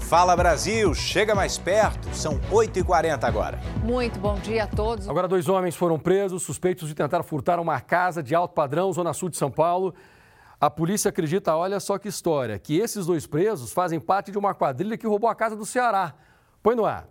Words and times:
Fala 0.00 0.36
Brasil, 0.36 0.94
chega 0.94 1.34
mais 1.34 1.58
perto, 1.58 2.14
são 2.14 2.38
8h40 2.50 3.24
agora. 3.24 3.58
Muito 3.82 4.20
bom 4.20 4.36
dia 4.36 4.64
a 4.64 4.66
todos. 4.66 5.08
Agora, 5.08 5.26
dois 5.26 5.48
homens 5.48 5.74
foram 5.74 5.98
presos, 5.98 6.44
suspeitos 6.44 6.88
de 6.88 6.94
tentar 6.94 7.22
furtar 7.24 7.58
uma 7.58 7.80
casa 7.80 8.22
de 8.22 8.34
alto 8.34 8.54
padrão, 8.54 8.92
zona 8.92 9.12
sul 9.12 9.28
de 9.28 9.36
São 9.36 9.50
Paulo. 9.50 9.94
A 10.60 10.70
polícia 10.70 11.08
acredita, 11.08 11.56
olha 11.56 11.80
só 11.80 11.98
que 11.98 12.08
história, 12.08 12.58
que 12.58 12.78
esses 12.78 13.06
dois 13.06 13.26
presos 13.26 13.72
fazem 13.72 13.98
parte 13.98 14.30
de 14.30 14.38
uma 14.38 14.54
quadrilha 14.54 14.96
que 14.96 15.06
roubou 15.06 15.28
a 15.28 15.34
casa 15.34 15.56
do 15.56 15.66
Ceará. 15.66 16.14
Põe 16.62 16.76
no 16.76 16.86
ar. 16.86 17.08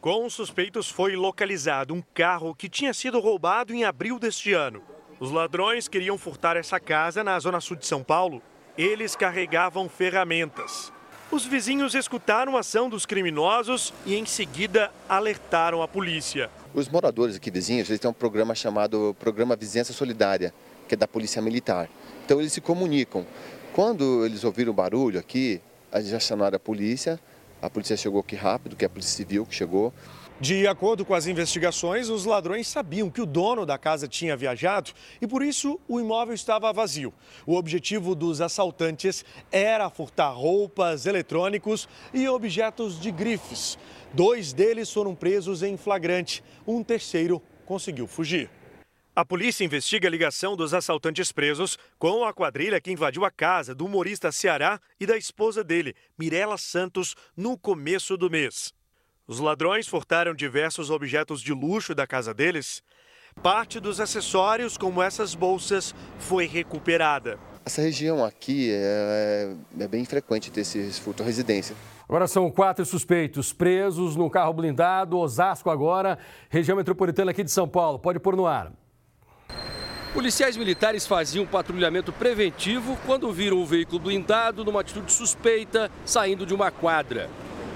Com 0.00 0.24
os 0.24 0.34
suspeitos 0.34 0.88
foi 0.88 1.16
localizado 1.16 1.92
um 1.92 2.02
carro 2.14 2.54
que 2.54 2.68
tinha 2.68 2.94
sido 2.94 3.20
roubado 3.20 3.74
em 3.74 3.84
abril 3.84 4.18
deste 4.18 4.52
ano. 4.52 4.80
Os 5.20 5.30
ladrões 5.30 5.86
queriam 5.86 6.16
furtar 6.16 6.56
essa 6.56 6.80
casa 6.80 7.22
na 7.22 7.38
zona 7.38 7.60
sul 7.60 7.76
de 7.76 7.86
São 7.86 8.02
Paulo. 8.02 8.40
Eles 8.76 9.14
carregavam 9.14 9.88
ferramentas. 9.88 10.92
Os 11.32 11.46
vizinhos 11.46 11.94
escutaram 11.94 12.58
a 12.58 12.60
ação 12.60 12.90
dos 12.90 13.06
criminosos 13.06 13.90
e, 14.04 14.14
em 14.16 14.26
seguida, 14.26 14.92
alertaram 15.08 15.80
a 15.82 15.88
polícia. 15.88 16.50
Os 16.74 16.90
moradores 16.90 17.36
aqui 17.36 17.50
vizinhos 17.50 17.88
eles 17.88 17.98
têm 17.98 18.10
um 18.10 18.12
programa 18.12 18.54
chamado 18.54 19.16
Programa 19.18 19.56
Vizinhança 19.56 19.94
Solidária, 19.94 20.52
que 20.86 20.94
é 20.94 20.96
da 20.96 21.08
Polícia 21.08 21.40
Militar. 21.40 21.88
Então, 22.22 22.38
eles 22.38 22.52
se 22.52 22.60
comunicam. 22.60 23.24
Quando 23.72 24.26
eles 24.26 24.44
ouviram 24.44 24.72
o 24.72 24.74
barulho 24.74 25.18
aqui, 25.18 25.58
eles 25.90 26.08
já 26.08 26.20
chamaram 26.20 26.56
a 26.56 26.60
polícia. 26.60 27.18
A 27.62 27.70
polícia 27.70 27.96
chegou 27.96 28.20
aqui 28.20 28.36
rápido, 28.36 28.76
que 28.76 28.84
é 28.84 28.86
a 28.86 28.90
Polícia 28.90 29.16
Civil 29.16 29.46
que 29.46 29.54
chegou. 29.54 29.90
De 30.42 30.66
acordo 30.66 31.04
com 31.04 31.14
as 31.14 31.28
investigações, 31.28 32.08
os 32.08 32.24
ladrões 32.24 32.66
sabiam 32.66 33.08
que 33.08 33.20
o 33.20 33.26
dono 33.26 33.64
da 33.64 33.78
casa 33.78 34.08
tinha 34.08 34.36
viajado 34.36 34.90
e 35.20 35.26
por 35.28 35.40
isso 35.40 35.78
o 35.86 36.00
imóvel 36.00 36.34
estava 36.34 36.72
vazio. 36.72 37.14
O 37.46 37.54
objetivo 37.54 38.12
dos 38.12 38.40
assaltantes 38.40 39.24
era 39.52 39.88
furtar 39.88 40.32
roupas, 40.32 41.06
eletrônicos 41.06 41.88
e 42.12 42.28
objetos 42.28 42.98
de 42.98 43.12
grifes. 43.12 43.78
Dois 44.12 44.52
deles 44.52 44.92
foram 44.92 45.14
presos 45.14 45.62
em 45.62 45.76
flagrante, 45.76 46.42
um 46.66 46.82
terceiro 46.82 47.40
conseguiu 47.64 48.08
fugir. 48.08 48.50
A 49.14 49.24
polícia 49.24 49.64
investiga 49.64 50.08
a 50.08 50.10
ligação 50.10 50.56
dos 50.56 50.74
assaltantes 50.74 51.30
presos 51.30 51.78
com 52.00 52.24
a 52.24 52.32
quadrilha 52.32 52.80
que 52.80 52.90
invadiu 52.90 53.24
a 53.24 53.30
casa 53.30 53.76
do 53.76 53.86
humorista 53.86 54.32
Ceará 54.32 54.80
e 54.98 55.06
da 55.06 55.16
esposa 55.16 55.62
dele, 55.62 55.94
Mirela 56.18 56.58
Santos, 56.58 57.14
no 57.36 57.56
começo 57.56 58.16
do 58.16 58.28
mês. 58.28 58.74
Os 59.26 59.38
ladrões 59.38 59.86
furtaram 59.86 60.34
diversos 60.34 60.90
objetos 60.90 61.40
de 61.40 61.52
luxo 61.52 61.94
da 61.94 62.06
casa 62.06 62.34
deles. 62.34 62.82
Parte 63.40 63.78
dos 63.78 64.00
acessórios, 64.00 64.76
como 64.76 65.00
essas 65.00 65.34
bolsas, 65.34 65.94
foi 66.18 66.46
recuperada. 66.46 67.38
Essa 67.64 67.80
região 67.80 68.24
aqui 68.24 68.70
é, 68.72 69.54
é 69.78 69.88
bem 69.88 70.04
frequente 70.04 70.50
ter 70.50 70.62
esse 70.62 71.00
furto 71.00 71.22
à 71.22 71.26
residência. 71.26 71.76
Agora 72.08 72.26
são 72.26 72.50
quatro 72.50 72.84
suspeitos 72.84 73.52
presos 73.52 74.16
num 74.16 74.28
carro 74.28 74.52
blindado, 74.52 75.16
Osasco 75.16 75.70
agora, 75.70 76.18
região 76.50 76.76
metropolitana 76.76 77.30
aqui 77.30 77.44
de 77.44 77.50
São 77.50 77.68
Paulo. 77.68 78.00
Pode 78.00 78.18
pôr 78.18 78.36
no 78.36 78.46
ar. 78.46 78.72
Policiais 80.12 80.56
militares 80.56 81.06
faziam 81.06 81.46
patrulhamento 81.46 82.12
preventivo 82.12 82.98
quando 83.06 83.32
viram 83.32 83.58
um 83.58 83.64
veículo 83.64 83.98
blindado 83.98 84.62
numa 84.62 84.80
atitude 84.80 85.10
suspeita 85.10 85.90
saindo 86.04 86.44
de 86.44 86.52
uma 86.52 86.70
quadra. 86.70 87.30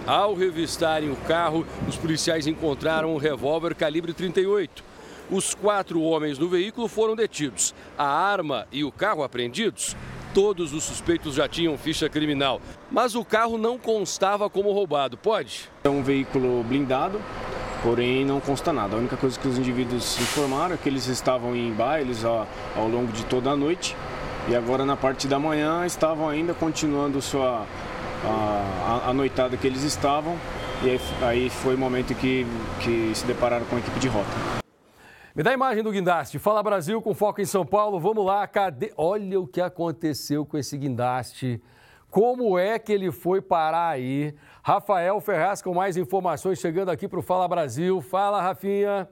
Ao 0.07 0.35
revistarem 0.35 1.11
o 1.11 1.17
carro, 1.17 1.67
os 1.89 1.97
policiais 1.97 2.47
encontraram 2.47 3.13
um 3.13 3.19
revólver 3.19 3.75
calibre 3.75 4.15
38. 4.15 4.85
Os 5.29 5.53
quatro 5.53 6.01
homens 6.01 6.39
no 6.39 6.49
veículo 6.49 6.87
foram 6.87 7.17
detidos. 7.17 7.75
A 7.99 8.07
arma 8.07 8.69
e 8.71 8.85
o 8.85 8.93
carro 8.93 9.25
apreendidos 9.25 9.97
todos 10.33 10.73
os 10.73 10.85
suspeitos 10.85 11.35
já 11.35 11.49
tinham 11.49 11.77
ficha 11.77 12.09
criminal. 12.09 12.61
Mas 12.89 13.17
o 13.17 13.25
carro 13.25 13.59
não 13.59 13.79
constava 13.79 14.49
como 14.49 14.71
roubado, 14.71 15.17
pode? 15.17 15.69
É 15.83 15.89
um 15.89 16.05
veículo 16.05 16.63
blindado, 16.63 17.21
porém 17.83 18.25
não 18.25 18.39
consta 18.39 18.73
nada. 18.73 18.95
A 18.95 18.99
única 19.01 19.17
coisa 19.17 19.41
que 19.41 19.49
os 19.49 19.59
indivíduos 19.59 20.21
informaram 20.21 20.75
é 20.75 20.79
que 20.79 20.89
eles 20.89 21.09
estavam 21.09 21.57
em 21.57 21.73
bailes 21.73 22.25
ao, 22.25 22.47
ao 22.77 22.87
longo 22.87 23.11
de 23.11 23.25
toda 23.25 23.51
a 23.51 23.57
noite 23.57 23.97
e 24.49 24.55
agora 24.55 24.85
na 24.85 24.95
parte 24.95 25.27
da 25.27 25.41
manhã 25.41 25.85
estavam 25.85 26.29
ainda 26.29 26.55
continuando 26.55 27.21
sua 27.21 27.67
a, 28.27 29.11
a, 29.11 29.13
noitada 29.13 29.57
que 29.57 29.67
eles 29.67 29.83
estavam 29.83 30.37
e 30.83 30.91
aí, 30.91 31.01
aí 31.23 31.51
foi 31.51 31.75
o 31.75 31.79
momento 31.79 32.15
que, 32.15 32.47
que 32.81 33.15
se 33.15 33.27
depararam 33.27 33.65
com 33.67 33.77
a 33.77 33.79
equipe 33.79 33.99
de 33.99 34.09
rota. 34.09 34.31
Me 35.35 35.43
dá 35.43 35.51
a 35.51 35.55
imagem 35.55 35.83
do 35.83 35.93
guindaste. 35.93 36.39
Fala 36.39 36.63
Brasil 36.63 37.01
com 37.03 37.15
foco 37.15 37.41
em 37.41 37.45
São 37.45 37.65
Paulo. 37.65 38.01
Vamos 38.01 38.25
lá, 38.25 38.47
cadê? 38.47 38.93
Olha 38.97 39.39
o 39.39 39.47
que 39.47 39.61
aconteceu 39.61 40.47
com 40.47 40.57
esse 40.57 40.79
guindaste. 40.79 41.61
Como 42.11 42.59
é 42.59 42.79
que 42.79 42.93
ele 42.93 43.13
foi 43.13 43.43
parar 43.43 43.91
aí? 43.91 44.35
Rafael 44.63 45.21
Ferraz 45.21 45.61
com 45.61 45.75
mais 45.75 45.97
informações 45.99 46.59
chegando 46.59 46.91
aqui 46.91 47.07
para 47.07 47.19
o 47.19 47.23
Fala 47.23 47.47
Brasil. 47.47 48.01
Fala, 48.01 48.41
Rafinha. 48.41 49.07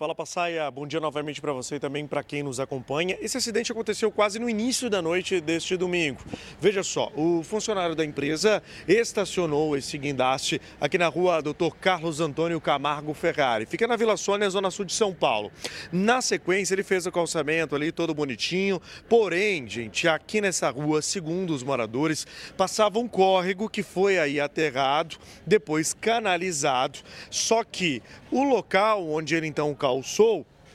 Fala 0.00 0.14
Passaia, 0.14 0.70
bom 0.70 0.86
dia 0.86 0.98
novamente 0.98 1.42
para 1.42 1.52
você 1.52 1.74
e 1.74 1.78
também 1.78 2.06
para 2.06 2.22
quem 2.22 2.42
nos 2.42 2.58
acompanha. 2.58 3.18
Esse 3.20 3.36
acidente 3.36 3.70
aconteceu 3.70 4.10
quase 4.10 4.38
no 4.38 4.48
início 4.48 4.88
da 4.88 5.02
noite 5.02 5.42
deste 5.42 5.76
domingo. 5.76 6.22
Veja 6.58 6.82
só, 6.82 7.12
o 7.14 7.42
funcionário 7.42 7.94
da 7.94 8.02
empresa 8.02 8.62
estacionou 8.88 9.76
esse 9.76 9.98
guindaste 9.98 10.58
aqui 10.80 10.96
na 10.96 11.06
rua 11.06 11.42
Dr. 11.42 11.76
Carlos 11.78 12.18
Antônio 12.18 12.58
Camargo 12.62 13.12
Ferrari. 13.12 13.66
Fica 13.66 13.86
na 13.86 13.94
Vila 13.94 14.16
Sônia, 14.16 14.48
zona 14.48 14.70
sul 14.70 14.86
de 14.86 14.94
São 14.94 15.12
Paulo. 15.12 15.52
Na 15.92 16.22
sequência, 16.22 16.74
ele 16.74 16.82
fez 16.82 17.04
o 17.04 17.12
calçamento 17.12 17.76
ali 17.76 17.92
todo 17.92 18.14
bonitinho. 18.14 18.80
Porém, 19.06 19.68
gente, 19.68 20.08
aqui 20.08 20.40
nessa 20.40 20.70
rua, 20.70 21.02
segundo 21.02 21.50
os 21.52 21.62
moradores, 21.62 22.26
passava 22.56 22.98
um 22.98 23.06
córrego 23.06 23.68
que 23.68 23.82
foi 23.82 24.18
aí 24.18 24.40
aterrado, 24.40 25.18
depois 25.46 25.92
canalizado. 25.92 27.00
Só 27.28 27.62
que 27.62 28.02
o 28.30 28.42
local 28.44 29.06
onde 29.06 29.34
ele 29.34 29.46
então 29.46 29.74
calçou 29.74 29.89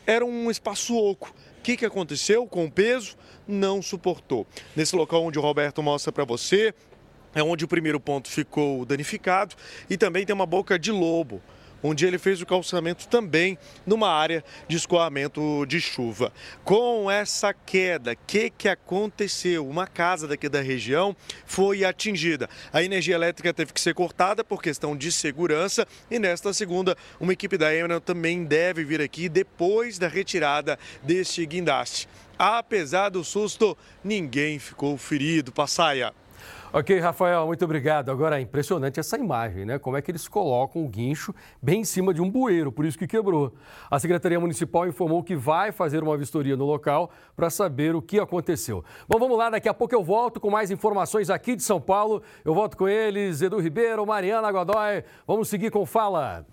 era 0.05 0.25
um 0.25 0.51
espaço 0.51 0.95
oco. 0.95 1.33
O 1.59 1.61
que, 1.61 1.77
que 1.77 1.85
aconteceu 1.85 2.45
com 2.45 2.65
o 2.65 2.71
peso? 2.71 3.15
Não 3.47 3.81
suportou. 3.81 4.45
Nesse 4.75 4.95
local 4.95 5.23
onde 5.23 5.39
o 5.39 5.41
Roberto 5.41 5.81
mostra 5.81 6.11
para 6.11 6.23
você, 6.23 6.73
é 7.33 7.43
onde 7.43 7.65
o 7.65 7.67
primeiro 7.67 7.99
ponto 7.99 8.29
ficou 8.29 8.85
danificado 8.85 9.55
e 9.89 9.97
também 9.97 10.25
tem 10.25 10.33
uma 10.33 10.45
boca 10.45 10.79
de 10.79 10.91
lobo 10.91 11.41
onde 11.85 12.05
ele 12.05 12.17
fez 12.17 12.41
o 12.41 12.45
calçamento 12.45 13.07
também 13.07 13.57
numa 13.85 14.09
área 14.09 14.43
de 14.67 14.75
escoamento 14.75 15.65
de 15.67 15.79
chuva. 15.79 16.33
Com 16.63 17.09
essa 17.09 17.53
queda, 17.53 18.13
o 18.13 18.17
que, 18.25 18.49
que 18.49 18.67
aconteceu? 18.67 19.67
Uma 19.67 19.85
casa 19.85 20.27
daqui 20.27 20.49
da 20.49 20.61
região 20.61 21.15
foi 21.45 21.85
atingida. 21.85 22.49
A 22.73 22.81
energia 22.81 23.15
elétrica 23.15 23.53
teve 23.53 23.71
que 23.71 23.81
ser 23.81 23.93
cortada 23.93 24.43
por 24.43 24.61
questão 24.61 24.97
de 24.97 25.11
segurança 25.11 25.87
e 26.09 26.17
nesta 26.17 26.53
segunda, 26.53 26.97
uma 27.19 27.33
equipe 27.33 27.57
da 27.57 27.73
Emerald 27.73 28.03
também 28.03 28.43
deve 28.43 28.83
vir 28.83 29.01
aqui 29.01 29.29
depois 29.29 29.99
da 29.99 30.07
retirada 30.07 30.79
deste 31.03 31.45
guindaste. 31.45 32.07
Apesar 32.37 33.09
do 33.09 33.23
susto, 33.23 33.77
ninguém 34.03 34.59
ficou 34.59 34.97
ferido. 34.97 35.51
Passaia. 35.51 36.13
Ok, 36.77 36.99
Rafael, 36.99 37.47
muito 37.47 37.63
obrigado. 37.63 38.11
Agora 38.11 38.37
é 38.37 38.41
impressionante 38.41 38.99
essa 38.99 39.17
imagem, 39.17 39.63
né? 39.63 39.79
Como 39.79 39.95
é 39.95 40.01
que 40.01 40.11
eles 40.11 40.27
colocam 40.27 40.83
o 40.83 40.89
guincho 40.89 41.33
bem 41.61 41.79
em 41.79 41.83
cima 41.85 42.13
de 42.13 42.21
um 42.21 42.29
bueiro, 42.29 42.69
por 42.69 42.83
isso 42.83 42.99
que 42.99 43.07
quebrou. 43.07 43.53
A 43.89 43.97
Secretaria 43.97 44.37
Municipal 44.41 44.85
informou 44.85 45.23
que 45.23 45.37
vai 45.37 45.71
fazer 45.71 46.03
uma 46.03 46.17
vistoria 46.17 46.57
no 46.57 46.65
local 46.65 47.11
para 47.33 47.49
saber 47.49 47.95
o 47.95 48.01
que 48.01 48.19
aconteceu. 48.19 48.83
Bom, 49.07 49.17
vamos 49.17 49.37
lá, 49.37 49.49
daqui 49.49 49.69
a 49.69 49.73
pouco 49.73 49.95
eu 49.95 50.03
volto 50.03 50.37
com 50.37 50.49
mais 50.49 50.69
informações 50.69 51.29
aqui 51.29 51.55
de 51.55 51.63
São 51.63 51.79
Paulo. 51.79 52.21
Eu 52.43 52.53
volto 52.53 52.75
com 52.75 52.89
eles, 52.89 53.41
Edu 53.41 53.57
Ribeiro, 53.57 54.05
Mariana 54.05 54.51
Godoy. 54.51 55.01
Vamos 55.25 55.47
seguir 55.47 55.71
com 55.71 55.85
Fala. 55.85 56.45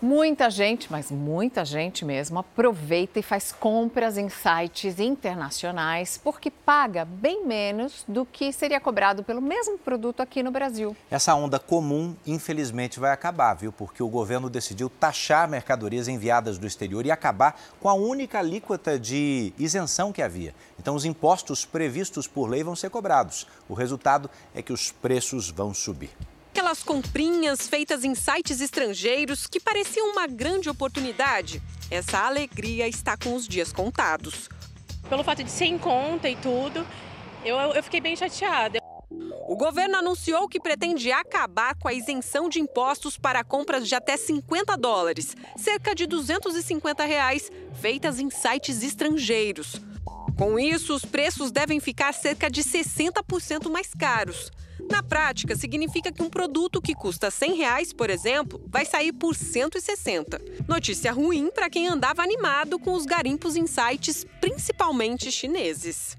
Muita 0.00 0.48
gente, 0.48 0.92
mas 0.92 1.10
muita 1.10 1.64
gente 1.64 2.04
mesmo, 2.04 2.38
aproveita 2.38 3.18
e 3.18 3.22
faz 3.22 3.50
compras 3.50 4.16
em 4.16 4.28
sites 4.28 5.00
internacionais 5.00 6.20
porque 6.22 6.52
paga 6.52 7.04
bem 7.04 7.44
menos 7.44 8.04
do 8.06 8.24
que 8.24 8.52
seria 8.52 8.78
cobrado 8.78 9.24
pelo 9.24 9.42
mesmo 9.42 9.76
produto 9.76 10.20
aqui 10.20 10.40
no 10.40 10.52
Brasil. 10.52 10.96
Essa 11.10 11.34
onda 11.34 11.58
comum, 11.58 12.14
infelizmente, 12.24 13.00
vai 13.00 13.10
acabar, 13.10 13.54
viu? 13.54 13.72
Porque 13.72 14.00
o 14.00 14.08
governo 14.08 14.48
decidiu 14.48 14.88
taxar 14.88 15.48
mercadorias 15.48 16.06
enviadas 16.06 16.58
do 16.58 16.66
exterior 16.68 17.04
e 17.04 17.10
acabar 17.10 17.60
com 17.80 17.88
a 17.88 17.94
única 17.94 18.38
alíquota 18.38 19.00
de 19.00 19.52
isenção 19.58 20.12
que 20.12 20.22
havia. 20.22 20.54
Então, 20.78 20.94
os 20.94 21.04
impostos 21.04 21.64
previstos 21.64 22.28
por 22.28 22.48
lei 22.48 22.62
vão 22.62 22.76
ser 22.76 22.88
cobrados. 22.88 23.48
O 23.68 23.74
resultado 23.74 24.30
é 24.54 24.62
que 24.62 24.72
os 24.72 24.92
preços 24.92 25.50
vão 25.50 25.74
subir 25.74 26.10
aquelas 26.48 26.82
comprinhas 26.82 27.68
feitas 27.68 28.04
em 28.04 28.14
sites 28.14 28.60
estrangeiros 28.60 29.46
que 29.46 29.60
pareciam 29.60 30.12
uma 30.12 30.26
grande 30.26 30.68
oportunidade, 30.68 31.62
essa 31.90 32.18
alegria 32.20 32.88
está 32.88 33.16
com 33.16 33.34
os 33.34 33.46
dias 33.46 33.72
contados. 33.72 34.48
Pelo 35.08 35.22
fato 35.22 35.44
de 35.44 35.50
ser 35.50 35.66
em 35.66 35.78
conta 35.78 36.28
e 36.28 36.36
tudo, 36.36 36.86
eu, 37.44 37.56
eu 37.56 37.82
fiquei 37.82 38.00
bem 38.00 38.16
chateada. 38.16 38.78
O 39.46 39.56
governo 39.56 39.96
anunciou 39.96 40.48
que 40.48 40.60
pretende 40.60 41.10
acabar 41.10 41.74
com 41.74 41.88
a 41.88 41.94
isenção 41.94 42.48
de 42.48 42.60
impostos 42.60 43.16
para 43.16 43.44
compras 43.44 43.86
de 43.88 43.94
até 43.94 44.16
50 44.16 44.76
dólares, 44.76 45.34
cerca 45.56 45.94
de 45.94 46.06
250 46.06 47.04
reais, 47.04 47.50
feitas 47.80 48.20
em 48.20 48.28
sites 48.30 48.82
estrangeiros. 48.82 49.80
Com 50.36 50.58
isso, 50.58 50.94
os 50.94 51.04
preços 51.04 51.50
devem 51.50 51.80
ficar 51.80 52.12
cerca 52.12 52.50
de 52.50 52.62
60% 52.62 53.70
mais 53.70 53.94
caros. 53.94 54.52
Na 54.90 55.02
prática, 55.02 55.54
significa 55.54 56.10
que 56.10 56.22
um 56.22 56.30
produto 56.30 56.80
que 56.80 56.94
custa 56.94 57.30
100 57.30 57.56
reais, 57.56 57.92
por 57.92 58.08
exemplo, 58.10 58.60
vai 58.66 58.84
sair 58.84 59.12
por 59.12 59.34
160. 59.34 60.40
Notícia 60.66 61.12
ruim 61.12 61.50
para 61.50 61.68
quem 61.68 61.88
andava 61.88 62.22
animado 62.22 62.78
com 62.78 62.92
os 62.94 63.04
garimpos 63.04 63.54
em 63.54 63.66
sites, 63.66 64.24
principalmente 64.40 65.30
chineses. 65.30 66.16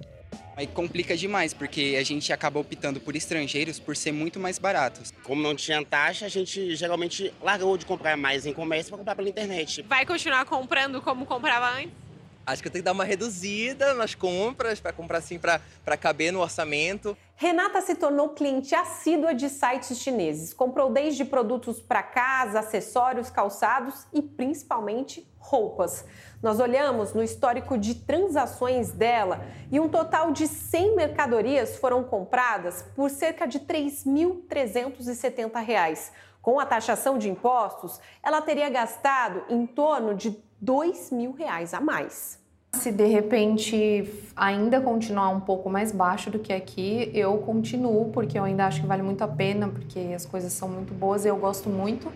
Aí 0.55 0.67
complica 0.67 1.15
demais, 1.15 1.53
porque 1.53 1.95
a 1.97 2.03
gente 2.03 2.33
acaba 2.33 2.59
optando 2.59 2.99
por 2.99 3.15
estrangeiros 3.15 3.79
por 3.79 3.95
ser 3.95 4.11
muito 4.11 4.39
mais 4.39 4.59
baratos. 4.59 5.13
Como 5.23 5.41
não 5.41 5.55
tinha 5.55 5.83
taxa, 5.85 6.25
a 6.25 6.29
gente 6.29 6.75
geralmente 6.75 7.33
largou 7.41 7.77
de 7.77 7.85
comprar 7.85 8.17
mais 8.17 8.45
em 8.45 8.51
comércio 8.51 8.89
para 8.89 8.97
comprar 8.97 9.15
pela 9.15 9.29
internet. 9.29 9.83
Vai 9.83 10.05
continuar 10.05 10.43
comprando 10.45 11.01
como 11.01 11.25
comprava 11.25 11.69
antes? 11.69 12.08
Acho 12.49 12.61
que 12.63 12.67
eu 12.67 12.71
tenho 12.71 12.81
que 12.81 12.85
dar 12.85 12.93
uma 12.93 13.03
reduzida 13.03 13.93
nas 13.93 14.15
compras, 14.15 14.79
para 14.79 14.91
comprar 14.91 15.19
assim, 15.19 15.37
para 15.37 15.61
caber 15.95 16.33
no 16.33 16.39
orçamento. 16.39 17.15
Renata 17.35 17.79
se 17.79 17.93
tornou 17.93 18.29
cliente 18.29 18.73
assídua 18.73 19.35
de 19.35 19.47
sites 19.49 19.99
chineses. 19.99 20.51
Comprou 20.51 20.91
desde 20.91 21.23
produtos 21.23 21.79
para 21.79 22.01
casa, 22.01 22.61
acessórios, 22.61 23.29
calçados 23.29 24.07
e 24.11 24.23
principalmente 24.23 25.31
roupas. 25.37 26.03
Nós 26.41 26.59
olhamos 26.59 27.13
no 27.13 27.21
histórico 27.21 27.77
de 27.77 27.93
transações 27.93 28.91
dela 28.91 29.45
e 29.71 29.79
um 29.79 29.87
total 29.87 30.31
de 30.31 30.47
100 30.47 30.95
mercadorias 30.95 31.77
foram 31.77 32.03
compradas 32.03 32.83
por 32.95 33.11
cerca 33.11 33.45
de 33.45 33.59
R$ 33.59 33.65
3.370. 33.65 36.09
Com 36.41 36.59
a 36.59 36.65
taxação 36.65 37.19
de 37.19 37.29
impostos, 37.29 37.99
ela 38.23 38.41
teria 38.41 38.69
gastado 38.69 39.43
em 39.49 39.67
torno 39.67 40.15
de 40.15 40.48
2 40.61 41.11
mil 41.11 41.31
reais 41.31 41.73
a 41.73 41.79
mais. 41.79 42.37
Se 42.73 42.91
de 42.91 43.05
repente 43.05 44.11
ainda 44.35 44.79
continuar 44.79 45.29
um 45.29 45.39
pouco 45.39 45.69
mais 45.69 45.91
baixo 45.91 46.29
do 46.29 46.37
que 46.37 46.53
aqui, 46.53 47.09
eu 47.13 47.37
continuo, 47.39 48.11
porque 48.11 48.37
eu 48.37 48.43
ainda 48.43 48.65
acho 48.65 48.81
que 48.81 48.87
vale 48.87 49.01
muito 49.01 49.23
a 49.23 49.27
pena, 49.27 49.67
porque 49.67 49.99
as 50.15 50.25
coisas 50.25 50.53
são 50.53 50.67
muito 50.69 50.93
boas 50.93 51.25
e 51.25 51.27
eu 51.27 51.37
gosto 51.37 51.69
muito. 51.69 52.11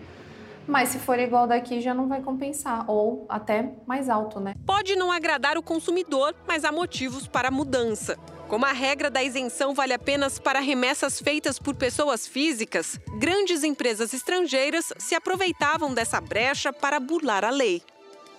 Mas 0.66 0.90
se 0.90 0.98
for 0.98 1.18
igual 1.18 1.46
daqui, 1.46 1.80
já 1.80 1.92
não 1.92 2.08
vai 2.08 2.22
compensar, 2.22 2.88
ou 2.88 3.26
até 3.28 3.72
mais 3.86 4.08
alto, 4.08 4.40
né? 4.40 4.54
Pode 4.64 4.96
não 4.96 5.12
agradar 5.12 5.58
o 5.58 5.62
consumidor, 5.62 6.34
mas 6.46 6.64
há 6.64 6.72
motivos 6.72 7.26
para 7.26 7.48
a 7.48 7.50
mudança. 7.50 8.16
Como 8.48 8.64
a 8.64 8.72
regra 8.72 9.10
da 9.10 9.22
isenção 9.22 9.74
vale 9.74 9.92
apenas 9.92 10.38
para 10.38 10.60
remessas 10.60 11.20
feitas 11.20 11.58
por 11.58 11.74
pessoas 11.74 12.26
físicas, 12.26 12.98
grandes 13.18 13.64
empresas 13.64 14.14
estrangeiras 14.14 14.92
se 14.98 15.14
aproveitavam 15.14 15.92
dessa 15.92 16.20
brecha 16.20 16.72
para 16.72 17.00
burlar 17.00 17.44
a 17.44 17.50
lei. 17.50 17.82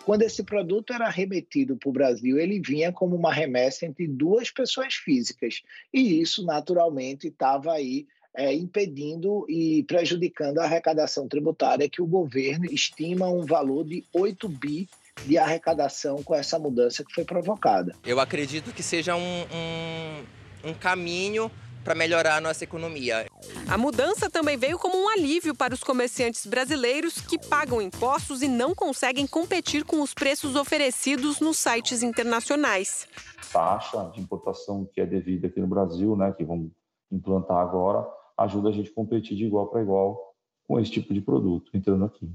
Quando 0.06 0.22
esse 0.22 0.44
produto 0.44 0.94
era 0.94 1.10
remetido 1.10 1.76
para 1.76 1.90
o 1.90 1.92
Brasil, 1.92 2.38
ele 2.38 2.60
vinha 2.60 2.92
como 2.92 3.16
uma 3.16 3.34
remessa 3.34 3.88
entre 3.88 4.08
duas 4.08 4.52
pessoas 4.52 4.94
físicas. 4.94 5.64
E 5.92 6.22
isso, 6.22 6.46
naturalmente, 6.46 7.28
estava 7.28 7.74
aí 7.74 8.06
é, 8.36 8.54
impedindo 8.54 9.48
e 9.50 9.84
prejudicando 9.84 10.60
a 10.60 10.66
arrecadação 10.66 11.28
tributária, 11.28 11.90
que 11.90 12.04
o 12.04 12.06
governo 12.06 12.66
estima 12.66 13.28
um 13.28 13.44
valor 13.46 13.84
de 13.84 14.04
8 14.14 14.48
bi 14.48 14.88
de 15.26 15.40
arrecadação 15.40 16.22
com 16.22 16.36
essa 16.36 16.60
mudança 16.60 17.04
que 17.04 17.12
foi 17.12 17.26
provocada. 17.26 17.96
Eu 18.06 18.20
acredito 18.20 18.72
que 18.72 18.84
seja 18.84 19.16
um, 19.16 19.42
um, 19.42 20.70
um 20.70 20.74
caminho 20.76 21.50
para 21.86 21.94
melhorar 21.94 22.38
a 22.38 22.42
nossa 22.42 22.64
economia. 22.64 23.28
A 23.70 23.78
mudança 23.78 24.28
também 24.28 24.58
veio 24.58 24.80
como 24.80 24.98
um 24.98 25.08
alívio 25.08 25.56
para 25.56 25.74
os 25.74 25.84
comerciantes 25.84 26.48
brasileiros 26.48 27.22
que 27.22 27.38
pagam 27.38 27.80
impostos 27.80 28.42
e 28.42 28.48
não 28.48 28.74
conseguem 28.74 29.28
competir 29.28 29.86
com 29.86 30.02
os 30.02 30.14
preços 30.14 30.56
oferecidos 30.56 31.40
nos 31.40 31.60
sites 31.60 32.02
internacionais. 32.02 33.08
Taxa 33.54 34.12
de 34.14 34.20
importação 34.20 34.90
que 34.92 35.00
é 35.00 35.06
devida 35.06 35.48
aqui 35.48 35.60
no 35.62 35.68
Brasil, 35.68 36.16
né, 36.16 36.34
que 36.36 36.44
vamos 36.44 36.72
implantar 37.12 37.58
agora, 37.58 38.06
ajuda 38.38 38.70
a 38.70 38.72
gente 38.72 38.90
a 38.90 38.94
competir 38.94 39.38
de 39.38 39.46
igual 39.46 39.68
para 39.68 39.82
igual 39.82 40.34
com 40.68 40.80
esse 40.80 40.90
tipo 40.90 41.14
de 41.14 41.22
produto 41.22 41.70
entrando 41.76 42.06
aqui. 42.06 42.28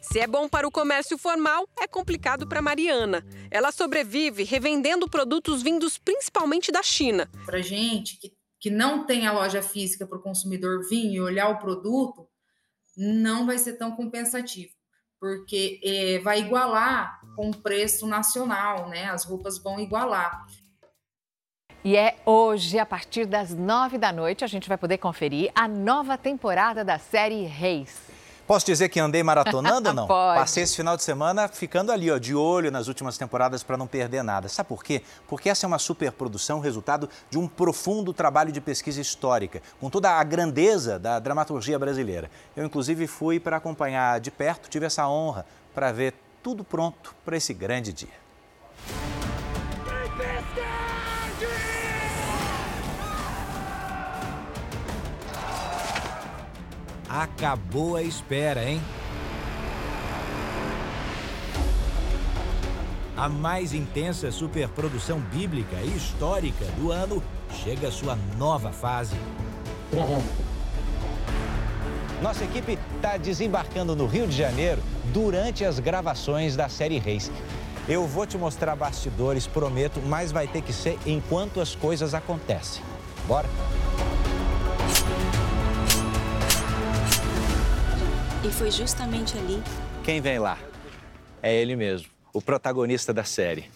Se 0.00 0.20
é 0.20 0.26
bom 0.26 0.48
para 0.48 0.66
o 0.66 0.70
comércio 0.70 1.18
formal, 1.18 1.68
é 1.80 1.86
complicado 1.86 2.46
para 2.46 2.62
Mariana. 2.62 3.24
Ela 3.50 3.72
sobrevive 3.72 4.44
revendendo 4.44 5.08
produtos 5.08 5.62
vindos 5.62 5.98
principalmente 5.98 6.70
da 6.70 6.82
China. 6.82 7.28
Para 7.44 7.60
gente 7.60 8.16
que 8.18 8.35
que 8.58 8.70
não 8.70 9.04
tem 9.04 9.26
a 9.26 9.32
loja 9.32 9.62
física 9.62 10.06
para 10.06 10.18
o 10.18 10.22
consumidor 10.22 10.88
vir 10.88 11.12
e 11.12 11.20
olhar 11.20 11.48
o 11.48 11.58
produto, 11.58 12.28
não 12.96 13.46
vai 13.46 13.58
ser 13.58 13.74
tão 13.74 13.94
compensativo, 13.94 14.72
porque 15.20 15.80
é, 15.84 16.18
vai 16.20 16.40
igualar 16.40 17.20
com 17.34 17.50
o 17.50 17.56
preço 17.56 18.06
nacional, 18.06 18.88
né? 18.88 19.06
As 19.06 19.24
roupas 19.24 19.58
vão 19.58 19.78
igualar. 19.78 20.46
E 21.84 21.96
é 21.96 22.16
hoje, 22.24 22.78
a 22.78 22.86
partir 22.86 23.26
das 23.26 23.54
nove 23.54 23.96
da 23.96 24.10
noite, 24.10 24.42
a 24.42 24.48
gente 24.48 24.68
vai 24.68 24.76
poder 24.76 24.98
conferir 24.98 25.52
a 25.54 25.68
nova 25.68 26.18
temporada 26.18 26.84
da 26.84 26.98
série 26.98 27.44
Reis. 27.44 28.05
Posso 28.46 28.64
dizer 28.64 28.88
que 28.88 29.00
andei 29.00 29.22
maratonando 29.22 29.88
ou 29.88 29.94
não? 29.94 30.06
Pode. 30.06 30.38
Passei 30.38 30.62
esse 30.62 30.76
final 30.76 30.96
de 30.96 31.02
semana 31.02 31.48
ficando 31.48 31.90
ali, 31.90 32.10
ó, 32.10 32.16
de 32.16 32.34
olho 32.34 32.70
nas 32.70 32.86
últimas 32.86 33.18
temporadas 33.18 33.62
para 33.62 33.76
não 33.76 33.86
perder 33.86 34.22
nada. 34.22 34.48
Sabe 34.48 34.68
por 34.68 34.84
quê? 34.84 35.02
Porque 35.26 35.48
essa 35.48 35.66
é 35.66 35.68
uma 35.68 35.78
superprodução, 35.78 36.60
resultado 36.60 37.10
de 37.28 37.38
um 37.38 37.48
profundo 37.48 38.12
trabalho 38.12 38.52
de 38.52 38.60
pesquisa 38.60 39.00
histórica, 39.00 39.60
com 39.80 39.90
toda 39.90 40.10
a 40.10 40.22
grandeza 40.22 40.98
da 40.98 41.18
dramaturgia 41.18 41.78
brasileira. 41.78 42.30
Eu, 42.56 42.64
inclusive, 42.64 43.06
fui 43.06 43.40
para 43.40 43.56
acompanhar 43.56 44.20
de 44.20 44.30
perto, 44.30 44.68
tive 44.68 44.86
essa 44.86 45.08
honra 45.08 45.44
para 45.74 45.90
ver 45.90 46.14
tudo 46.42 46.62
pronto 46.62 47.14
para 47.24 47.36
esse 47.36 47.52
grande 47.52 47.92
dia. 47.92 48.25
Acabou 57.16 57.96
a 57.96 58.02
espera, 58.02 58.62
hein? 58.68 58.78
A 63.16 63.26
mais 63.26 63.72
intensa 63.72 64.30
superprodução 64.30 65.18
bíblica 65.18 65.76
e 65.76 65.96
histórica 65.96 66.66
do 66.78 66.92
ano 66.92 67.22
chega 67.64 67.88
à 67.88 67.90
sua 67.90 68.18
nova 68.36 68.70
fase. 68.70 69.16
Nossa 72.20 72.44
equipe 72.44 72.78
está 72.96 73.16
desembarcando 73.16 73.96
no 73.96 74.04
Rio 74.04 74.26
de 74.26 74.36
Janeiro 74.36 74.82
durante 75.14 75.64
as 75.64 75.78
gravações 75.78 76.54
da 76.54 76.68
série 76.68 76.98
Reis. 76.98 77.32
Eu 77.88 78.06
vou 78.06 78.26
te 78.26 78.36
mostrar 78.36 78.76
bastidores, 78.76 79.46
prometo, 79.46 80.02
mas 80.04 80.32
vai 80.32 80.46
ter 80.46 80.60
que 80.60 80.72
ser 80.72 80.98
enquanto 81.06 81.62
as 81.62 81.74
coisas 81.74 82.12
acontecem. 82.12 82.82
Bora? 83.26 83.48
E 88.46 88.50
foi 88.52 88.70
justamente 88.70 89.36
ali. 89.36 89.60
Quem 90.04 90.20
vem 90.20 90.38
lá? 90.38 90.56
É 91.42 91.52
ele 91.52 91.74
mesmo, 91.74 92.06
o 92.32 92.40
protagonista 92.40 93.12
da 93.12 93.24
série. 93.24 93.68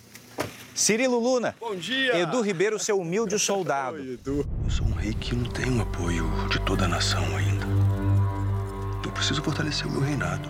Cirilo 0.76 1.18
Luna. 1.18 1.56
Bom 1.58 1.74
dia. 1.74 2.16
Edu 2.16 2.40
Ribeiro, 2.40 2.78
seu 2.78 3.00
humilde 3.00 3.36
soldado. 3.40 3.96
Oi, 3.96 4.12
Edu. 4.12 4.46
Eu 4.64 4.70
sou 4.70 4.86
um 4.86 4.92
rei 4.92 5.12
que 5.12 5.34
não 5.34 5.50
tem 5.50 5.76
o 5.76 5.82
apoio 5.82 6.24
de 6.48 6.60
toda 6.60 6.84
a 6.84 6.88
nação 6.88 7.36
ainda. 7.36 7.66
Eu 9.04 9.10
preciso 9.10 9.42
fortalecer 9.42 9.88
o 9.88 9.90
meu 9.90 10.02
reinado. 10.02 10.48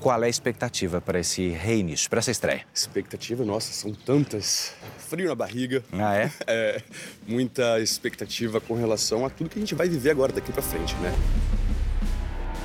Qual 0.00 0.22
é 0.22 0.26
a 0.26 0.30
expectativa 0.30 1.00
para 1.00 1.18
esse 1.18 1.48
reinício, 1.48 2.08
para 2.08 2.20
essa 2.20 2.30
estreia? 2.30 2.64
Expectativa, 2.72 3.44
nossa, 3.44 3.72
são 3.72 3.92
tantas. 3.92 4.74
Frio 4.96 5.28
na 5.28 5.34
barriga. 5.34 5.82
Ah, 5.92 6.14
é? 6.14 6.30
é? 6.46 6.82
Muita 7.26 7.80
expectativa 7.80 8.60
com 8.60 8.74
relação 8.74 9.26
a 9.26 9.30
tudo 9.30 9.50
que 9.50 9.58
a 9.58 9.60
gente 9.60 9.74
vai 9.74 9.88
viver 9.88 10.10
agora 10.10 10.32
daqui 10.32 10.52
para 10.52 10.62
frente, 10.62 10.94
né? 10.98 11.12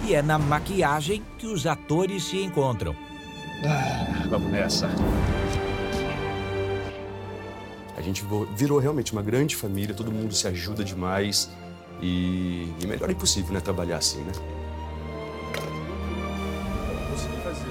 E 0.08 0.14
é 0.14 0.22
na 0.22 0.38
maquiagem 0.38 1.24
que 1.40 1.48
os 1.48 1.66
atores 1.66 2.26
se 2.26 2.38
encontram. 2.38 2.96
Ah, 3.66 4.28
vamos 4.30 4.52
nessa. 4.52 4.88
A 7.98 8.02
gente 8.02 8.24
virou 8.56 8.78
realmente 8.78 9.14
uma 9.14 9.24
grande 9.24 9.56
família, 9.56 9.96
todo 9.96 10.12
mundo 10.12 10.36
se 10.36 10.48
ajuda 10.48 10.84
demais. 10.84 11.50
E, 12.04 12.72
e 12.80 12.86
melhor 12.86 13.10
é 13.10 13.14
impossível, 13.14 13.52
né? 13.52 13.60
Trabalhar 13.60 13.98
assim, 13.98 14.20
né? 14.20 14.32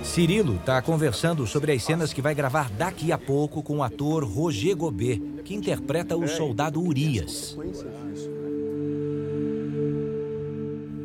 Cirilo 0.03 0.57
está 0.57 0.83
conversando 0.83 1.47
sobre 1.47 1.71
as 1.71 1.85
cenas 1.85 2.13
que 2.13 2.21
vai 2.21 2.35
gravar 2.35 2.69
daqui 2.71 3.13
a 3.13 3.19
pouco 3.19 3.63
com 3.63 3.77
o 3.77 3.83
ator 3.83 4.25
Roger 4.25 4.77
Gobet, 4.77 5.21
que 5.45 5.55
interpreta 5.55 6.17
o 6.17 6.27
soldado 6.27 6.83
Urias. 6.83 7.57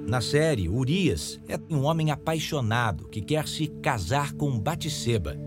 Na 0.09 0.21
série, 0.21 0.67
Urias 0.67 1.39
é 1.47 1.59
um 1.69 1.83
homem 1.83 2.09
apaixonado 2.09 3.07
que 3.09 3.21
quer 3.21 3.47
se 3.47 3.67
casar 3.67 4.33
com 4.33 4.59
Batseba. 4.59 5.37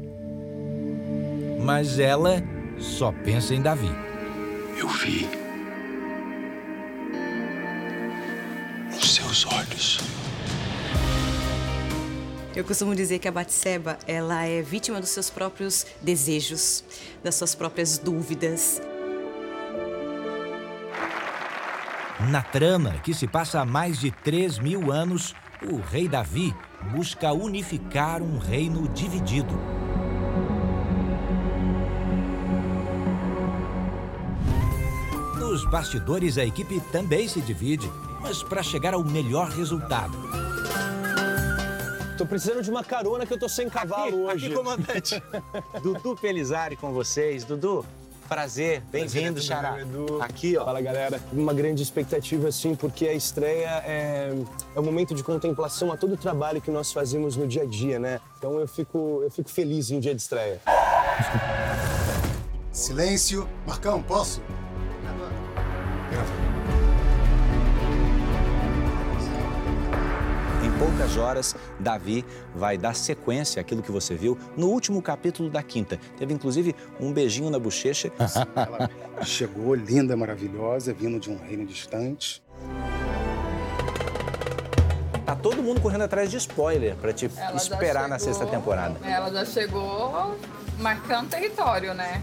Mas 1.64 1.98
ela 1.98 2.40
só 2.78 3.10
pensa 3.10 3.56
em 3.56 3.60
Davi. 3.60 3.90
Eu 4.78 4.86
vi 4.86 5.28
nos 8.92 9.14
seus 9.16 9.44
olhos. 9.46 9.98
Eu 12.54 12.62
costumo 12.62 12.94
dizer 12.94 13.18
que 13.18 13.26
a 13.26 13.32
Batseba, 13.32 13.98
ela 14.06 14.44
é 14.44 14.62
vítima 14.62 15.00
dos 15.00 15.10
seus 15.10 15.28
próprios 15.28 15.84
desejos, 16.00 16.84
das 17.20 17.34
suas 17.34 17.56
próprias 17.56 17.98
dúvidas. 17.98 18.80
Na 22.30 22.42
trama, 22.42 22.92
que 23.02 23.12
se 23.12 23.26
passa 23.26 23.60
há 23.60 23.64
mais 23.64 23.98
de 23.98 24.10
3 24.10 24.58
mil 24.58 24.92
anos, 24.92 25.34
o 25.68 25.76
rei 25.76 26.06
Davi 26.06 26.54
busca 26.92 27.32
unificar 27.32 28.22
um 28.22 28.38
reino 28.38 28.88
dividido. 28.88 29.52
Nos 35.36 35.64
bastidores, 35.64 36.38
a 36.38 36.44
equipe 36.44 36.80
também 36.92 37.26
se 37.26 37.40
divide, 37.40 37.90
mas 38.20 38.42
para 38.42 38.62
chegar 38.62 38.94
ao 38.94 39.02
melhor 39.02 39.48
resultado. 39.48 40.16
Tô 42.16 42.24
precisando 42.24 42.62
de 42.62 42.70
uma 42.70 42.84
carona 42.84 43.26
que 43.26 43.32
eu 43.32 43.38
tô 43.38 43.48
sem 43.48 43.68
cavalo 43.68 44.28
aqui, 44.28 44.36
hoje. 44.36 44.46
Aqui, 44.46 44.54
comandante. 44.54 45.22
Dudu 45.82 46.14
Pelizari 46.14 46.76
com 46.76 46.92
vocês. 46.92 47.44
Dudu, 47.44 47.84
prazer. 48.32 48.82
Bem-vindo, 48.90 49.42
Xará. 49.42 49.76
Aqui, 50.20 50.56
ó. 50.56 50.64
Fala, 50.64 50.80
galera. 50.80 51.20
Uma 51.30 51.52
grande 51.52 51.82
expectativa, 51.82 52.48
assim, 52.48 52.74
porque 52.74 53.06
a 53.06 53.12
estreia 53.12 53.82
é, 53.84 54.32
é 54.74 54.80
um 54.80 54.82
momento 54.82 55.14
de 55.14 55.22
contemplação 55.22 55.92
a 55.92 55.98
todo 55.98 56.14
o 56.14 56.16
trabalho 56.16 56.58
que 56.58 56.70
nós 56.70 56.92
fazemos 56.92 57.36
no 57.36 57.46
dia 57.46 57.64
a 57.64 57.66
dia, 57.66 57.98
né? 57.98 58.20
Então 58.38 58.58
eu 58.58 58.66
fico, 58.66 59.20
eu 59.22 59.30
fico 59.30 59.50
feliz 59.50 59.90
em 59.90 60.00
dia 60.00 60.14
de 60.14 60.22
estreia. 60.22 60.62
Silêncio. 62.72 63.46
Marcão, 63.66 64.02
posso? 64.02 64.40
Em 70.64 70.78
poucas 70.78 71.18
horas, 71.18 71.54
Davi 71.82 72.24
vai 72.54 72.78
dar 72.78 72.94
sequência 72.94 73.60
àquilo 73.60 73.82
que 73.82 73.92
você 73.92 74.14
viu 74.14 74.38
no 74.56 74.68
último 74.68 75.02
capítulo 75.02 75.50
da 75.50 75.62
quinta. 75.62 75.98
Teve 76.16 76.32
inclusive 76.32 76.74
um 77.00 77.12
beijinho 77.12 77.50
na 77.50 77.58
bochecha. 77.58 78.10
Ela 78.56 78.88
chegou 79.24 79.74
linda, 79.74 80.16
maravilhosa, 80.16 80.94
vindo 80.94 81.18
de 81.20 81.30
um 81.30 81.36
reino 81.36 81.66
distante. 81.66 82.42
Tá 85.24 85.36
todo 85.36 85.62
mundo 85.62 85.80
correndo 85.80 86.02
atrás 86.02 86.30
de 86.30 86.36
spoiler 86.36 86.94
para 86.96 87.12
te 87.12 87.30
Ela 87.36 87.56
esperar 87.56 88.08
na 88.08 88.18
chegou- 88.18 88.34
sexta 88.34 88.46
temporada. 88.50 88.96
Ela 89.06 89.30
já 89.32 89.44
chegou 89.44 90.36
marcando 90.78 91.28
território, 91.30 91.94
né? 91.94 92.22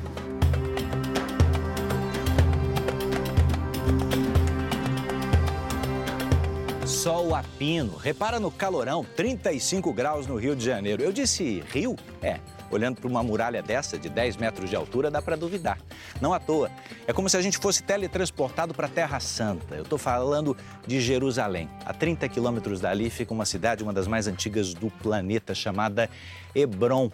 Sol 6.99 7.33
a 7.33 7.41
pino. 7.57 7.95
Repara 7.95 8.41
no 8.41 8.51
calorão, 8.51 9.05
35 9.15 9.93
graus 9.93 10.27
no 10.27 10.35
Rio 10.35 10.53
de 10.53 10.65
Janeiro. 10.65 11.01
Eu 11.01 11.13
disse 11.13 11.63
Rio? 11.71 11.95
É. 12.21 12.41
Olhando 12.69 12.99
para 12.99 13.09
uma 13.09 13.23
muralha 13.23 13.63
dessa, 13.63 13.97
de 13.97 14.09
10 14.09 14.35
metros 14.35 14.69
de 14.69 14.75
altura, 14.75 15.09
dá 15.09 15.21
para 15.21 15.37
duvidar. 15.37 15.77
Não 16.19 16.33
à 16.33 16.41
toa. 16.41 16.69
É 17.07 17.13
como 17.13 17.29
se 17.29 17.37
a 17.37 17.41
gente 17.41 17.57
fosse 17.57 17.81
teletransportado 17.83 18.73
para 18.73 18.87
a 18.87 18.89
Terra 18.89 19.17
Santa. 19.21 19.75
Eu 19.75 19.83
estou 19.83 19.97
falando 19.97 20.57
de 20.85 20.99
Jerusalém. 20.99 21.69
A 21.85 21.93
30 21.93 22.27
quilômetros 22.27 22.81
dali 22.81 23.09
fica 23.09 23.33
uma 23.33 23.45
cidade, 23.45 23.81
uma 23.81 23.93
das 23.93 24.05
mais 24.05 24.27
antigas 24.27 24.73
do 24.73 24.91
planeta, 24.91 25.55
chamada 25.55 26.09
Hebron. 26.53 27.09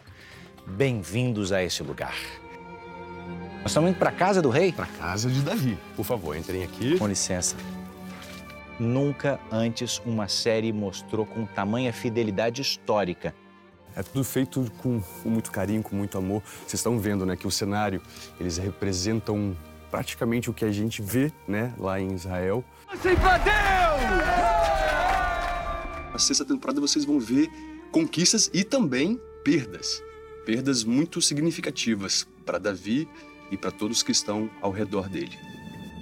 Bem-vindos 0.66 1.52
a 1.52 1.64
esse 1.64 1.84
lugar. 1.84 2.16
Nós 3.62 3.68
estamos 3.68 3.92
indo 3.92 4.00
para 4.00 4.10
a 4.10 4.14
casa 4.14 4.42
do 4.42 4.50
rei? 4.50 4.72
Para 4.72 4.88
Casa 4.88 5.30
de 5.30 5.42
Davi. 5.42 5.78
Por 5.96 6.04
favor, 6.04 6.36
entrem 6.36 6.64
aqui. 6.64 6.98
Com 6.98 7.08
licença. 7.08 7.56
Nunca 8.80 9.40
antes 9.52 10.02
uma 10.06 10.28
série 10.28 10.74
mostrou 10.74 11.26
com 11.26 11.46
tamanha 11.46 11.94
fidelidade 11.94 12.62
histórica. 12.62 13.34
É 13.96 14.04
tudo 14.04 14.24
feito 14.26 14.70
com, 14.80 15.02
muito 15.24 15.50
carinho, 15.52 15.82
com 15.82 15.96
muito 15.96 16.18
amor. 16.18 16.44
Vocês 16.60 16.74
estão 16.74 17.00
vendo, 17.00 17.26
né, 17.26 17.38
que 17.38 17.48
o 17.48 17.52
cenário, 17.52 18.02
eles 18.40 18.58
representam 18.58 19.56
praticamente 19.90 20.50
o 20.50 20.54
que 20.54 20.66
a 20.66 20.72
gente 20.72 21.02
vê, 21.02 21.32
né, 21.48 21.74
lá 21.78 22.00
em 22.00 22.14
Israel. 22.14 22.64
Na 26.12 26.20
sexta 26.20 26.44
temporada 26.44 26.82
vocês 26.82 27.06
vão 27.06 27.20
ver 27.20 27.50
conquistas 27.92 28.52
e 28.54 28.66
também 28.66 29.20
perdas. 29.44 30.04
Perdas 30.46 30.84
muito 30.84 31.22
significativas 31.22 32.28
para 32.46 32.60
Davi 32.60 33.08
e 33.50 33.56
para 33.56 33.72
todos 33.72 34.04
que 34.04 34.12
estão 34.12 34.50
ao 34.62 34.72
redor 34.72 35.08
dele. 35.08 35.55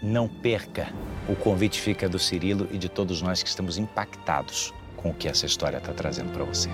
Não 0.03 0.27
perca. 0.27 0.93
O 1.29 1.36
convite 1.36 1.79
fica 1.79 2.10
do 2.10 2.19
Cirilo 2.19 2.67
e 2.72 2.77
de 2.77 2.89
todos 2.89 3.22
nós 3.22 3.41
que 3.41 3.48
estamos 3.48 3.77
impactados 3.77 4.74
com 4.98 5.12
o 5.12 5.13
que 5.13 5.29
essa 5.29 5.45
história 5.45 5.77
está 5.77 5.93
trazendo 5.93 6.33
para 6.33 6.43
você. 6.43 6.69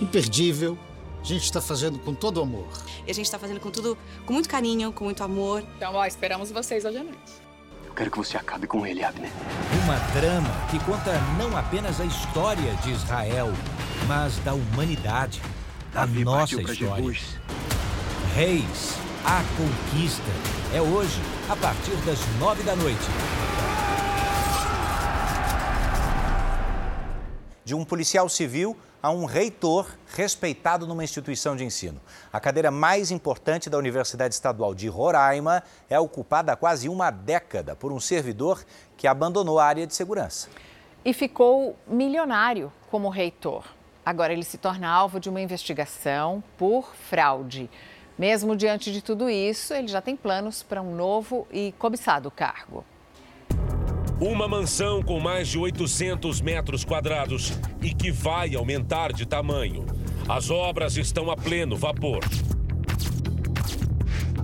Imperdível. 0.00 0.78
A 1.20 1.24
gente 1.24 1.44
está 1.44 1.60
fazendo 1.60 1.98
com 1.98 2.14
todo 2.14 2.40
amor. 2.40 2.66
E 3.06 3.10
a 3.10 3.14
gente 3.14 3.30
tá 3.30 3.38
fazendo 3.38 3.60
com 3.60 3.70
tudo, 3.70 3.98
com 4.24 4.32
muito 4.32 4.48
carinho, 4.48 4.92
com 4.92 5.04
muito 5.04 5.22
amor. 5.22 5.62
Então, 5.76 5.94
ó, 5.94 6.06
esperamos 6.06 6.50
vocês 6.50 6.86
hoje 6.86 6.96
à 6.96 7.02
noite. 7.02 7.18
Eu 7.84 7.92
quero 7.92 8.10
que 8.10 8.16
você 8.16 8.38
acabe 8.38 8.66
com 8.66 8.86
ele, 8.86 9.04
Abner. 9.04 9.30
Uma 9.84 9.98
trama 10.12 10.48
que 10.70 10.78
conta 10.84 11.12
não 11.36 11.54
apenas 11.54 12.00
a 12.00 12.04
história 12.04 12.72
de 12.76 12.92
Israel, 12.92 13.52
mas 14.06 14.38
da 14.38 14.54
humanidade, 14.54 15.42
da 15.92 16.00
Davi 16.00 16.24
nossa 16.24 16.62
história. 16.62 17.04
Reis, 18.34 18.94
a 19.24 19.42
conquista. 19.58 20.55
É 20.74 20.82
hoje, 20.82 21.20
a 21.48 21.54
partir 21.54 21.94
das 22.04 22.18
nove 22.40 22.62
da 22.64 22.74
noite. 22.74 22.98
De 27.64 27.74
um 27.74 27.84
policial 27.84 28.28
civil 28.28 28.76
a 29.00 29.10
um 29.10 29.26
reitor 29.26 29.96
respeitado 30.14 30.84
numa 30.84 31.04
instituição 31.04 31.54
de 31.54 31.64
ensino. 31.64 32.00
A 32.32 32.40
cadeira 32.40 32.72
mais 32.72 33.12
importante 33.12 33.70
da 33.70 33.78
Universidade 33.78 34.34
Estadual 34.34 34.74
de 34.74 34.88
Roraima 34.88 35.62
é 35.88 35.98
ocupada 36.00 36.52
há 36.52 36.56
quase 36.56 36.88
uma 36.88 37.12
década 37.12 37.76
por 37.76 37.92
um 37.92 38.00
servidor 38.00 38.64
que 38.96 39.06
abandonou 39.06 39.60
a 39.60 39.64
área 39.64 39.86
de 39.86 39.94
segurança. 39.94 40.48
E 41.04 41.12
ficou 41.12 41.76
milionário 41.86 42.72
como 42.90 43.08
reitor. 43.08 43.64
Agora 44.04 44.32
ele 44.32 44.44
se 44.44 44.58
torna 44.58 44.88
alvo 44.88 45.20
de 45.20 45.28
uma 45.28 45.40
investigação 45.40 46.42
por 46.58 46.92
fraude. 47.08 47.70
Mesmo 48.18 48.56
diante 48.56 48.90
de 48.90 49.02
tudo 49.02 49.28
isso, 49.28 49.74
ele 49.74 49.88
já 49.88 50.00
tem 50.00 50.16
planos 50.16 50.62
para 50.62 50.80
um 50.80 50.94
novo 50.94 51.46
e 51.52 51.74
cobiçado 51.78 52.30
cargo. 52.30 52.84
Uma 54.18 54.48
mansão 54.48 55.02
com 55.02 55.20
mais 55.20 55.46
de 55.46 55.58
800 55.58 56.40
metros 56.40 56.84
quadrados 56.84 57.52
e 57.82 57.92
que 57.92 58.10
vai 58.10 58.54
aumentar 58.54 59.12
de 59.12 59.26
tamanho. 59.26 59.84
As 60.26 60.50
obras 60.50 60.96
estão 60.96 61.30
a 61.30 61.36
pleno 61.36 61.76
vapor. 61.76 62.20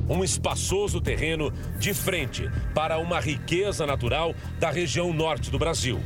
Um 0.06 0.22
espaçoso 0.22 1.00
terreno 1.00 1.50
de 1.78 1.94
frente 1.94 2.50
para 2.74 2.98
uma 2.98 3.18
riqueza 3.18 3.86
natural 3.86 4.34
da 4.60 4.70
região 4.70 5.10
norte 5.14 5.50
do 5.50 5.58
Brasil. 5.58 5.98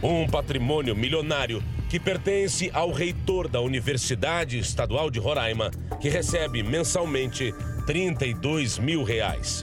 Um 0.00 0.28
patrimônio 0.28 0.94
milionário 0.94 1.60
que 1.94 2.00
pertence 2.00 2.72
ao 2.74 2.90
reitor 2.90 3.46
da 3.46 3.60
Universidade 3.60 4.58
Estadual 4.58 5.12
de 5.12 5.20
Roraima, 5.20 5.70
que 6.00 6.08
recebe 6.08 6.60
mensalmente 6.60 7.54
32 7.86 8.80
mil 8.80 9.04
reais. 9.04 9.62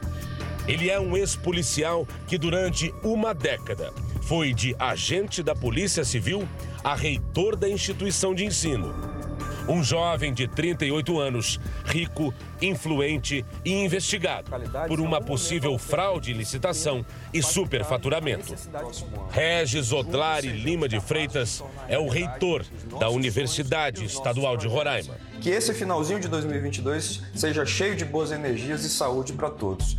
Ele 0.65 0.89
é 0.89 0.97
um 0.97 1.17
ex-policial 1.17 2.07
que, 2.27 2.38
durante 2.38 2.89
uma 3.03 3.33
década, 3.33 3.91
foi 4.21 4.53
de 4.53 4.73
agente 4.79 5.43
da 5.43 5.53
Polícia 5.53 6.05
Civil 6.05 6.47
a 6.81 6.95
reitor 6.95 7.57
da 7.57 7.67
instituição 7.67 8.33
de 8.33 8.45
ensino. 8.45 9.21
Um 9.68 9.84
jovem 9.84 10.34
de 10.34 10.48
38 10.48 11.20
anos, 11.20 11.60
rico, 11.86 12.34
influente 12.62 13.46
e 13.63 13.74
investigado 13.74 14.51
por 14.88 15.00
uma 15.00 15.22
possível 15.22 15.77
fraude 15.77 16.32
em 16.32 16.36
licitação 16.36 17.06
e 17.34 17.41
superfaturamento. 17.41 18.56
Regis 19.32 19.91
Odlari 19.91 20.50
Lima 20.50 20.88
de 20.88 21.00
Freitas 21.00 21.63
é 21.88 21.98
o 21.98 22.08
reitor 22.08 22.65
da 23.00 23.10
Universidade 23.10 24.03
Estadual 24.06 24.58
de 24.58 24.68
Roraima. 24.68 25.15
Que 25.39 25.50
esse 25.50 25.74
finalzinho 25.74 26.20
de 26.20 26.27
2022 26.27 27.22
seja 27.36 27.65
cheio 27.65 27.96
de 27.96 28.06
boas 28.06 28.32
energias 28.32 28.84
e 28.84 28.89
saúde 28.89 29.34
para 29.34 29.50
todos. 29.50 29.98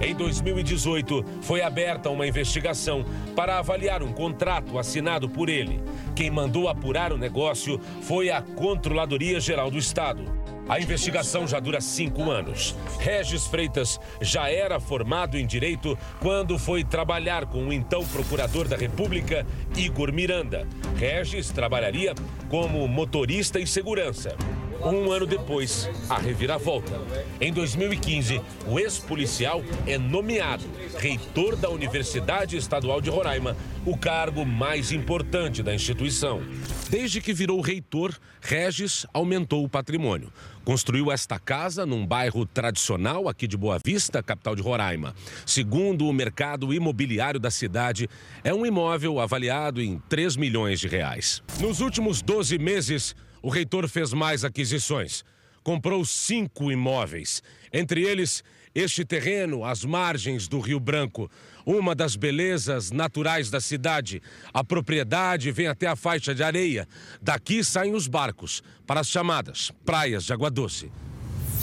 Em 0.00 0.14
2018, 0.14 1.24
foi 1.42 1.60
aberta 1.60 2.08
uma 2.08 2.26
investigação 2.26 3.04
para 3.34 3.58
avaliar 3.58 4.02
um 4.02 4.12
contrato 4.12 4.78
assinado 4.78 5.28
por 5.28 5.48
ele. 5.48 5.82
Quem 6.14 6.30
mandou 6.30 6.68
apurar 6.68 7.12
o 7.12 7.18
negócio 7.18 7.80
foi 8.02 8.30
a 8.30 8.40
Controladoria 8.40 9.40
Geral 9.40 9.70
do 9.70 9.78
Estado. 9.78 10.22
A 10.68 10.78
investigação 10.78 11.48
já 11.48 11.58
dura 11.58 11.80
cinco 11.80 12.30
anos. 12.30 12.76
Regis 13.00 13.46
Freitas 13.46 13.98
já 14.20 14.50
era 14.50 14.78
formado 14.78 15.38
em 15.38 15.46
direito 15.46 15.98
quando 16.20 16.58
foi 16.58 16.84
trabalhar 16.84 17.46
com 17.46 17.68
o 17.68 17.72
então 17.72 18.04
procurador 18.06 18.68
da 18.68 18.76
República, 18.76 19.46
Igor 19.76 20.12
Miranda. 20.12 20.68
Regis 20.96 21.50
trabalharia 21.50 22.14
como 22.50 22.86
motorista 22.86 23.58
e 23.58 23.66
segurança. 23.66 24.36
Um 24.80 25.10
ano 25.10 25.26
depois, 25.26 25.88
a 26.08 26.18
reviravolta. 26.18 27.00
Em 27.40 27.52
2015, 27.52 28.40
o 28.66 28.78
ex-policial 28.78 29.62
é 29.86 29.98
nomeado 29.98 30.64
reitor 30.96 31.56
da 31.56 31.68
Universidade 31.68 32.56
Estadual 32.56 33.00
de 33.00 33.10
Roraima, 33.10 33.56
o 33.84 33.96
cargo 33.96 34.44
mais 34.44 34.92
importante 34.92 35.62
da 35.62 35.74
instituição. 35.74 36.42
Desde 36.88 37.20
que 37.20 37.32
virou 37.32 37.60
reitor, 37.60 38.14
Regis 38.40 39.04
aumentou 39.12 39.64
o 39.64 39.68
patrimônio. 39.68 40.32
construiu 40.64 41.10
esta 41.10 41.38
casa 41.38 41.86
num 41.86 42.06
bairro 42.06 42.44
tradicional 42.44 43.26
aqui 43.26 43.46
de 43.46 43.56
Boa 43.56 43.78
Vista, 43.82 44.22
capital 44.22 44.54
de 44.54 44.60
Roraima. 44.60 45.14
Segundo 45.46 46.06
o 46.06 46.12
mercado 46.12 46.74
imobiliário 46.74 47.40
da 47.40 47.50
cidade, 47.50 48.06
é 48.44 48.52
um 48.52 48.66
imóvel 48.66 49.18
avaliado 49.18 49.80
em 49.80 49.98
3 50.10 50.36
milhões 50.36 50.78
de 50.78 50.86
reais. 50.86 51.42
Nos 51.58 51.80
últimos 51.80 52.20
12 52.20 52.58
meses, 52.58 53.16
o 53.42 53.48
reitor 53.48 53.88
fez 53.88 54.12
mais 54.12 54.44
aquisições. 54.44 55.24
Comprou 55.62 56.04
cinco 56.04 56.72
imóveis, 56.72 57.42
entre 57.72 58.02
eles 58.02 58.42
este 58.74 59.04
terreno 59.04 59.64
às 59.64 59.84
margens 59.84 60.46
do 60.46 60.60
Rio 60.60 60.78
Branco, 60.78 61.30
uma 61.66 61.94
das 61.94 62.16
belezas 62.16 62.90
naturais 62.90 63.50
da 63.50 63.60
cidade. 63.60 64.22
A 64.52 64.62
propriedade 64.62 65.50
vem 65.50 65.66
até 65.66 65.86
a 65.86 65.96
faixa 65.96 66.34
de 66.34 66.42
areia. 66.42 66.86
Daqui 67.20 67.64
saem 67.64 67.94
os 67.94 68.06
barcos 68.06 68.62
para 68.86 69.00
as 69.00 69.08
chamadas 69.08 69.72
praias 69.84 70.24
de 70.24 70.32
água 70.32 70.50
doce. 70.50 70.90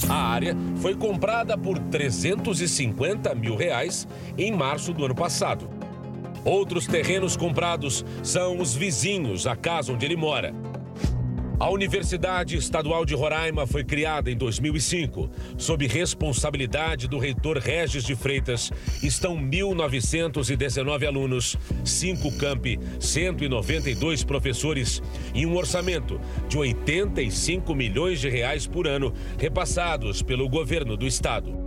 A 0.10 0.16
área 0.16 0.56
foi 0.82 0.94
comprada 0.94 1.58
por 1.58 1.80
350 1.80 3.34
mil 3.34 3.56
reais 3.56 4.08
em 4.38 4.52
março 4.52 4.94
do 4.94 5.06
ano 5.06 5.16
passado. 5.16 5.70
Outros 6.44 6.86
terrenos 6.86 7.36
comprados 7.36 8.06
são 8.22 8.60
os 8.60 8.76
vizinhos 8.76 9.48
à 9.48 9.56
casa 9.56 9.92
onde 9.92 10.06
ele 10.06 10.16
mora. 10.16 10.54
A 11.58 11.70
Universidade 11.70 12.58
Estadual 12.58 13.06
de 13.06 13.16
Roraima 13.16 13.66
foi 13.66 13.82
criada 13.82 14.30
em 14.30 14.36
2005. 14.36 15.30
Sob 15.58 15.88
responsabilidade 15.88 17.08
do 17.08 17.18
reitor 17.18 17.58
Regis 17.60 18.04
de 18.04 18.14
Freitas, 18.14 18.72
estão 19.02 19.38
1.919 19.38 21.08
alunos, 21.08 21.56
5 21.86 22.38
campi, 22.38 22.78
192 23.00 24.24
professores 24.26 25.02
e 25.34 25.46
um 25.46 25.56
orçamento 25.56 26.20
de 26.50 26.58
85 26.58 27.74
milhões 27.74 28.20
de 28.20 28.28
reais 28.28 28.68
por 28.68 28.86
ano 28.86 29.14
repassados 29.40 30.22
pelo 30.22 30.50
governo 30.50 30.98
do 30.98 31.08
estado. 31.08 31.65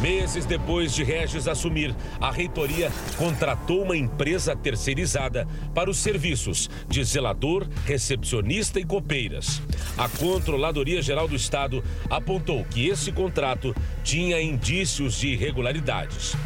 Meses 0.00 0.46
depois 0.46 0.94
de 0.94 1.02
Regis 1.02 1.48
assumir, 1.48 1.94
a 2.20 2.30
reitoria 2.30 2.92
contratou 3.16 3.82
uma 3.82 3.96
empresa 3.96 4.54
terceirizada 4.54 5.46
para 5.74 5.90
os 5.90 5.98
serviços 5.98 6.70
de 6.88 7.02
zelador, 7.02 7.66
recepcionista 7.84 8.78
e 8.78 8.84
copeiras. 8.84 9.60
A 9.96 10.08
Controladoria 10.08 11.02
Geral 11.02 11.26
do 11.26 11.34
Estado 11.34 11.82
apontou 12.08 12.64
que 12.64 12.88
esse 12.88 13.10
contrato 13.10 13.74
tinha 14.04 14.40
indícios 14.40 15.18
de 15.18 15.28
irregularidades. 15.28 16.36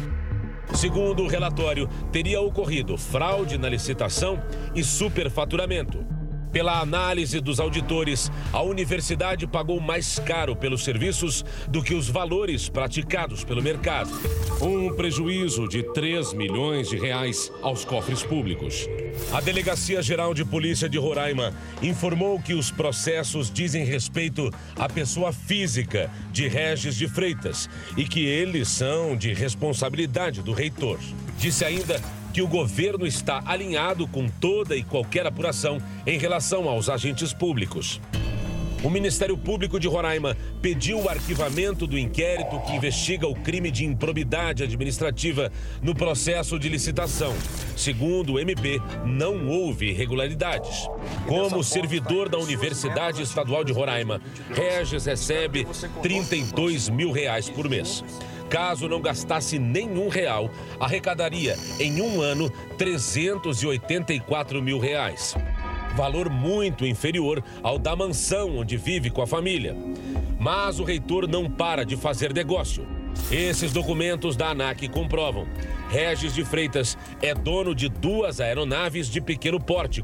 Segundo 0.73 1.23
o 1.23 1.27
relatório, 1.27 1.87
teria 2.11 2.41
ocorrido 2.41 2.97
fraude 2.97 3.59
na 3.59 3.69
licitação 3.69 4.41
e 4.73 4.83
superfaturamento. 4.83 6.03
Pela 6.53 6.79
análise 6.79 7.41
dos 7.41 7.59
auditores, 7.59 8.31
a 8.53 8.61
universidade 8.61 9.47
pagou 9.47 9.79
mais 9.79 10.19
caro 10.19 10.55
pelos 10.55 10.83
serviços 10.83 11.43
do 11.67 11.81
que 11.81 11.95
os 11.95 12.07
valores 12.07 12.69
praticados 12.69 13.43
pelo 13.43 13.59
mercado. 13.59 14.11
Um 14.61 14.93
prejuízo 14.95 15.67
de 15.67 15.81
3 15.81 16.33
milhões 16.33 16.89
de 16.89 16.95
reais 16.95 17.51
aos 17.63 17.83
cofres 17.83 18.21
públicos. 18.21 18.87
A 19.33 19.41
Delegacia 19.41 19.99
Geral 20.03 20.31
de 20.31 20.45
Polícia 20.45 20.87
de 20.87 20.99
Roraima 20.99 21.55
informou 21.81 22.39
que 22.39 22.53
os 22.53 22.69
processos 22.69 23.51
dizem 23.51 23.83
respeito 23.83 24.51
à 24.75 24.87
pessoa 24.87 25.33
física 25.33 26.11
de 26.31 26.47
Regis 26.47 26.95
de 26.95 27.07
Freitas 27.07 27.67
e 27.97 28.03
que 28.03 28.23
eles 28.27 28.67
são 28.67 29.17
de 29.17 29.33
responsabilidade 29.33 30.43
do 30.43 30.53
reitor. 30.53 30.99
Disse 31.39 31.65
ainda 31.65 31.99
que 32.33 32.41
o 32.41 32.47
governo 32.47 33.05
está 33.05 33.43
alinhado 33.45 34.07
com 34.07 34.27
toda 34.27 34.75
e 34.75 34.83
qualquer 34.83 35.27
apuração 35.27 35.77
em 36.05 36.17
relação 36.17 36.67
aos 36.67 36.89
agentes 36.89 37.31
públicos. 37.31 38.01
O 38.83 38.89
Ministério 38.89 39.37
Público 39.37 39.79
de 39.79 39.87
Roraima 39.87 40.35
pediu 40.61 40.99
o 40.99 41.07
arquivamento 41.07 41.87
do 41.87 41.97
inquérito 41.97 42.59
que 42.67 42.73
investiga 42.73 43.25
o 43.25 43.33
crime 43.33 43.71
de 43.71 43.85
improbidade 43.85 44.61
administrativa 44.61 45.49
no 45.81 45.95
processo 45.95 46.59
de 46.59 46.67
licitação. 46.67 47.33
Segundo 47.77 48.33
o 48.33 48.39
MP, 48.39 48.81
não 49.05 49.47
houve 49.47 49.91
irregularidades. 49.91 50.89
Como 51.25 51.63
servidor 51.63 52.27
da 52.27 52.37
Universidade 52.37 53.21
Estadual 53.21 53.63
de 53.63 53.71
Roraima, 53.71 54.19
Regis 54.53 55.05
recebe 55.05 55.65
32 56.01 56.89
mil 56.89 57.13
reais 57.13 57.49
por 57.49 57.69
mês. 57.69 58.03
Caso 58.53 58.87
não 58.87 59.01
gastasse 59.01 59.57
nenhum 59.57 60.09
real, 60.09 60.47
arrecadaria 60.79 61.57
em 61.79 61.99
um 62.03 62.21
ano 62.21 62.51
384 62.77 64.61
mil 64.61 64.77
reais. 64.77 65.33
Valor 65.95 66.29
muito 66.29 66.85
inferior 66.85 67.43
ao 67.63 67.79
da 67.79 67.95
mansão 67.95 68.57
onde 68.57 68.77
vive 68.77 69.09
com 69.09 69.23
a 69.23 69.27
família. 69.27 69.75
Mas 70.39 70.79
o 70.79 70.83
reitor 70.83 71.27
não 71.27 71.49
para 71.49 71.83
de 71.83 71.97
fazer 71.97 72.31
negócio. 72.31 72.85
Esses 73.31 73.73
documentos 73.73 74.35
da 74.35 74.49
ANAC 74.49 74.87
comprovam. 74.87 75.47
Regis 75.89 76.35
de 76.35 76.45
Freitas 76.45 76.95
é 77.23 77.33
dono 77.33 77.73
de 77.73 77.89
duas 77.89 78.39
aeronaves 78.39 79.07
de 79.07 79.19
pequeno 79.19 79.59
porte. 79.59 80.03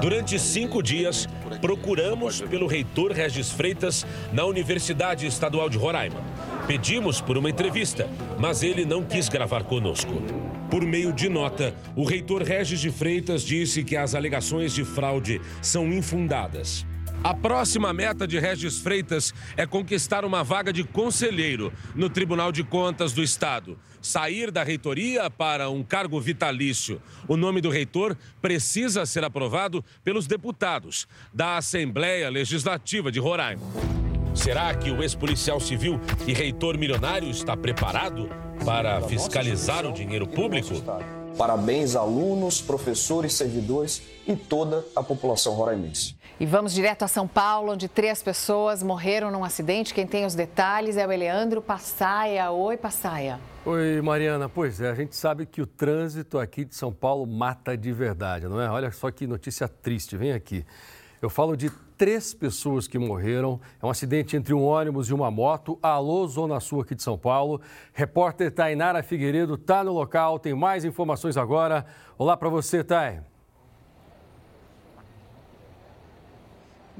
Durante 0.00 0.40
cinco 0.40 0.82
dias, 0.82 1.28
procuramos 1.60 2.40
pelo 2.40 2.66
reitor 2.66 3.12
Regis 3.12 3.52
Freitas 3.52 4.04
na 4.32 4.44
Universidade 4.44 5.24
Estadual 5.24 5.68
de 5.68 5.78
Roraima. 5.78 6.20
Pedimos 6.66 7.20
por 7.20 7.36
uma 7.36 7.50
entrevista, 7.50 8.08
mas 8.38 8.62
ele 8.62 8.84
não 8.84 9.04
quis 9.04 9.28
gravar 9.28 9.64
conosco. 9.64 10.22
Por 10.70 10.82
meio 10.82 11.12
de 11.12 11.28
nota, 11.28 11.74
o 11.96 12.04
reitor 12.04 12.42
Regis 12.42 12.80
de 12.80 12.90
Freitas 12.90 13.42
disse 13.42 13.82
que 13.82 13.96
as 13.96 14.14
alegações 14.14 14.72
de 14.72 14.84
fraude 14.84 15.40
são 15.60 15.92
infundadas. 15.92 16.86
A 17.22 17.34
próxima 17.34 17.92
meta 17.92 18.26
de 18.26 18.38
Regis 18.38 18.78
Freitas 18.78 19.34
é 19.54 19.66
conquistar 19.66 20.24
uma 20.24 20.42
vaga 20.42 20.72
de 20.72 20.84
conselheiro 20.84 21.70
no 21.94 22.08
Tribunal 22.08 22.50
de 22.50 22.64
Contas 22.64 23.12
do 23.12 23.22
Estado. 23.22 23.78
Sair 24.00 24.50
da 24.50 24.62
reitoria 24.62 25.28
para 25.28 25.68
um 25.68 25.82
cargo 25.82 26.18
vitalício. 26.18 27.02
O 27.28 27.36
nome 27.36 27.60
do 27.60 27.68
reitor 27.68 28.16
precisa 28.40 29.04
ser 29.04 29.22
aprovado 29.22 29.84
pelos 30.02 30.26
deputados 30.26 31.06
da 31.34 31.58
Assembleia 31.58 32.30
Legislativa 32.30 33.12
de 33.12 33.18
Roraima. 33.18 34.09
Será 34.34 34.74
que 34.74 34.90
o 34.90 35.02
ex-policial 35.02 35.60
civil 35.60 36.00
e 36.26 36.32
reitor 36.32 36.78
milionário 36.78 37.28
está 37.28 37.56
preparado 37.56 38.28
para 38.64 39.00
fiscalizar 39.02 39.84
o 39.84 39.92
dinheiro 39.92 40.26
público? 40.26 40.70
Parabéns, 41.36 41.96
alunos, 41.96 42.60
professores, 42.60 43.34
servidores 43.34 44.02
e 44.26 44.36
toda 44.36 44.84
a 44.94 45.02
população 45.02 45.54
roraimense. 45.54 46.16
E 46.38 46.46
vamos 46.46 46.72
direto 46.72 47.02
a 47.02 47.08
São 47.08 47.26
Paulo, 47.26 47.72
onde 47.72 47.88
três 47.88 48.22
pessoas 48.22 48.82
morreram 48.82 49.30
num 49.30 49.44
acidente. 49.44 49.92
Quem 49.92 50.06
tem 50.06 50.24
os 50.24 50.34
detalhes 50.34 50.96
é 50.96 51.06
o 51.06 51.12
Eleandro 51.12 51.60
Passaia. 51.60 52.50
Oi, 52.50 52.76
Passaia. 52.76 53.38
Oi, 53.64 54.00
Mariana. 54.00 54.48
Pois 54.48 54.80
é, 54.80 54.90
a 54.90 54.94
gente 54.94 55.14
sabe 55.14 55.44
que 55.44 55.60
o 55.60 55.66
trânsito 55.66 56.38
aqui 56.38 56.64
de 56.64 56.74
São 56.74 56.92
Paulo 56.92 57.26
mata 57.26 57.76
de 57.76 57.92
verdade, 57.92 58.46
não 58.48 58.60
é? 58.60 58.70
Olha 58.70 58.90
só 58.90 59.10
que 59.10 59.26
notícia 59.26 59.68
triste. 59.68 60.16
Vem 60.16 60.32
aqui. 60.32 60.64
Eu 61.20 61.28
falo 61.28 61.54
de 61.54 61.70
três 61.98 62.32
pessoas 62.32 62.88
que 62.88 62.98
morreram. 62.98 63.60
É 63.82 63.84
um 63.84 63.90
acidente 63.90 64.36
entre 64.36 64.54
um 64.54 64.62
ônibus 64.62 65.08
e 65.08 65.14
uma 65.14 65.30
moto. 65.30 65.78
Alô, 65.82 66.26
Zona 66.26 66.58
Sul 66.60 66.80
aqui 66.80 66.94
de 66.94 67.02
São 67.02 67.18
Paulo. 67.18 67.60
Repórter 67.92 68.50
Tainara 68.50 69.02
Figueiredo 69.02 69.54
está 69.54 69.84
no 69.84 69.92
local. 69.92 70.38
Tem 70.38 70.54
mais 70.54 70.82
informações 70.82 71.36
agora. 71.36 71.84
Olá 72.16 72.38
para 72.38 72.48
você, 72.48 72.82
Thay. 72.82 73.29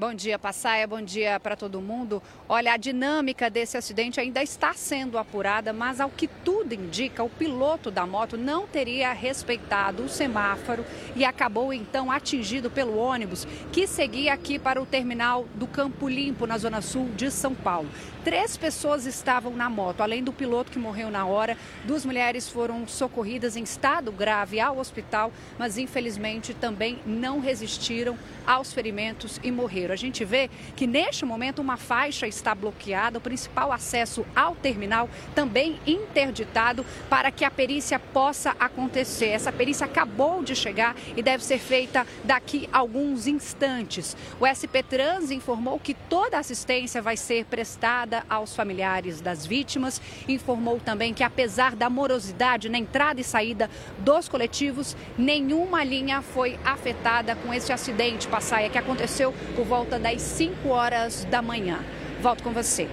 Bom 0.01 0.15
dia, 0.15 0.39
Passaia. 0.39 0.87
Bom 0.87 0.99
dia 0.99 1.39
para 1.39 1.55
todo 1.55 1.79
mundo. 1.79 2.23
Olha, 2.49 2.73
a 2.73 2.77
dinâmica 2.77 3.51
desse 3.51 3.77
acidente 3.77 4.19
ainda 4.19 4.41
está 4.41 4.73
sendo 4.73 5.15
apurada, 5.15 5.71
mas 5.71 6.01
ao 6.01 6.09
que 6.09 6.27
tudo 6.27 6.73
indica, 6.73 7.23
o 7.23 7.29
piloto 7.29 7.91
da 7.91 8.03
moto 8.07 8.35
não 8.35 8.65
teria 8.65 9.13
respeitado 9.13 10.01
o 10.01 10.09
semáforo 10.09 10.83
e 11.15 11.23
acabou 11.23 11.71
então 11.71 12.09
atingido 12.09 12.71
pelo 12.71 12.97
ônibus 12.97 13.45
que 13.71 13.85
seguia 13.85 14.33
aqui 14.33 14.57
para 14.57 14.81
o 14.81 14.87
terminal 14.87 15.45
do 15.53 15.67
Campo 15.67 16.09
Limpo, 16.09 16.47
na 16.47 16.57
zona 16.57 16.81
sul 16.81 17.07
de 17.15 17.29
São 17.29 17.53
Paulo. 17.53 17.87
Três 18.23 18.55
pessoas 18.55 19.07
estavam 19.07 19.55
na 19.55 19.67
moto, 19.67 20.01
além 20.01 20.23
do 20.23 20.31
piloto 20.31 20.71
que 20.71 20.77
morreu 20.77 21.09
na 21.09 21.25
hora. 21.25 21.57
Duas 21.85 22.05
mulheres 22.05 22.47
foram 22.47 22.87
socorridas 22.87 23.57
em 23.57 23.63
estado 23.63 24.11
grave 24.11 24.59
ao 24.59 24.77
hospital, 24.77 25.33
mas 25.57 25.75
infelizmente 25.75 26.53
também 26.53 26.99
não 27.03 27.39
resistiram 27.39 28.15
aos 28.45 28.71
ferimentos 28.71 29.39
e 29.43 29.51
morreram. 29.51 29.93
A 29.93 29.97
gente 29.97 30.23
vê 30.23 30.51
que 30.75 30.85
neste 30.85 31.25
momento 31.25 31.59
uma 31.59 31.77
faixa 31.77 32.27
está 32.27 32.53
bloqueada, 32.53 33.17
o 33.17 33.21
principal 33.21 33.71
acesso 33.71 34.23
ao 34.35 34.55
terminal 34.55 35.09
também 35.33 35.79
interditado 35.87 36.85
para 37.09 37.31
que 37.31 37.43
a 37.43 37.49
perícia 37.49 37.97
possa 37.97 38.55
acontecer. 38.59 39.29
Essa 39.29 39.51
perícia 39.51 39.85
acabou 39.85 40.43
de 40.43 40.55
chegar 40.55 40.95
e 41.17 41.23
deve 41.23 41.43
ser 41.43 41.57
feita 41.57 42.05
daqui 42.23 42.69
a 42.71 42.77
alguns 42.77 43.25
instantes. 43.25 44.15
O 44.39 44.45
SP 44.45 44.83
Trans 44.87 45.31
informou 45.31 45.79
que 45.79 45.95
toda 45.95 46.37
assistência 46.37 47.01
vai 47.01 47.17
ser 47.17 47.45
prestada 47.45 48.10
aos 48.29 48.55
familiares 48.55 49.21
das 49.21 49.45
vítimas. 49.45 50.01
Informou 50.27 50.79
também 50.79 51.13
que, 51.13 51.23
apesar 51.23 51.75
da 51.75 51.89
morosidade 51.89 52.69
na 52.69 52.77
entrada 52.77 53.21
e 53.21 53.23
saída 53.23 53.69
dos 53.99 54.27
coletivos, 54.27 54.95
nenhuma 55.17 55.83
linha 55.83 56.21
foi 56.21 56.59
afetada 56.63 57.35
com 57.35 57.53
esse 57.53 57.71
acidente, 57.71 58.27
Passaia, 58.27 58.69
que 58.69 58.77
aconteceu 58.77 59.33
por 59.55 59.65
volta 59.65 59.99
das 59.99 60.21
5 60.21 60.67
horas 60.69 61.25
da 61.25 61.41
manhã. 61.41 61.79
Volto 62.21 62.43
com 62.43 62.51
você. 62.51 62.87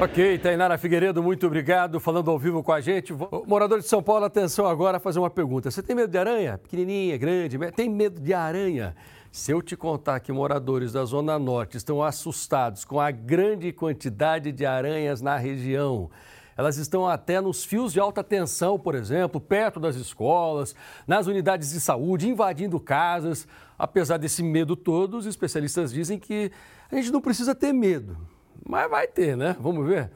Ok, 0.00 0.38
Tainara 0.38 0.76
Figueiredo, 0.76 1.22
muito 1.22 1.46
obrigado. 1.46 2.00
Falando 2.00 2.28
ao 2.28 2.36
vivo 2.36 2.64
com 2.64 2.72
a 2.72 2.80
gente. 2.80 3.14
Morador 3.46 3.78
de 3.78 3.86
São 3.86 4.02
Paulo, 4.02 4.24
atenção 4.24 4.66
agora 4.66 4.98
fazer 4.98 5.20
uma 5.20 5.30
pergunta. 5.30 5.70
Você 5.70 5.82
tem 5.84 5.94
medo 5.94 6.10
de 6.10 6.18
aranha? 6.18 6.58
Pequenininha, 6.58 7.16
grande? 7.16 7.56
Tem 7.70 7.88
medo 7.88 8.20
de 8.20 8.34
aranha? 8.34 8.94
Se 9.34 9.50
eu 9.50 9.60
te 9.60 9.76
contar 9.76 10.20
que 10.20 10.30
moradores 10.30 10.92
da 10.92 11.04
Zona 11.04 11.40
Norte 11.40 11.76
estão 11.76 12.00
assustados 12.00 12.84
com 12.84 13.00
a 13.00 13.10
grande 13.10 13.72
quantidade 13.72 14.52
de 14.52 14.64
aranhas 14.64 15.20
na 15.20 15.36
região, 15.36 16.08
elas 16.56 16.76
estão 16.76 17.08
até 17.08 17.40
nos 17.40 17.64
fios 17.64 17.92
de 17.92 17.98
alta 17.98 18.22
tensão, 18.22 18.78
por 18.78 18.94
exemplo, 18.94 19.40
perto 19.40 19.80
das 19.80 19.96
escolas, 19.96 20.72
nas 21.04 21.26
unidades 21.26 21.72
de 21.72 21.80
saúde, 21.80 22.28
invadindo 22.28 22.78
casas. 22.78 23.44
Apesar 23.76 24.18
desse 24.18 24.40
medo 24.40 24.76
todo, 24.76 25.16
os 25.16 25.26
especialistas 25.26 25.92
dizem 25.92 26.16
que 26.16 26.52
a 26.88 26.94
gente 26.94 27.10
não 27.10 27.20
precisa 27.20 27.56
ter 27.56 27.72
medo. 27.72 28.16
Mas 28.64 28.88
vai 28.88 29.08
ter, 29.08 29.36
né? 29.36 29.56
Vamos 29.58 29.84
ver. 29.84 30.12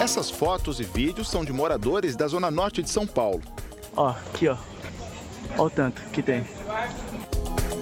Essas 0.00 0.30
fotos 0.30 0.78
e 0.78 0.84
vídeos 0.84 1.28
são 1.28 1.44
de 1.44 1.52
moradores 1.52 2.14
da 2.14 2.28
zona 2.28 2.48
norte 2.48 2.80
de 2.80 2.88
São 2.88 3.08
Paulo. 3.08 3.42
Ó, 3.96 4.10
aqui 4.10 4.46
ó. 4.46 4.56
Olha 5.58 5.62
o 5.62 5.70
tanto 5.70 6.00
que 6.12 6.22
tem. 6.22 6.44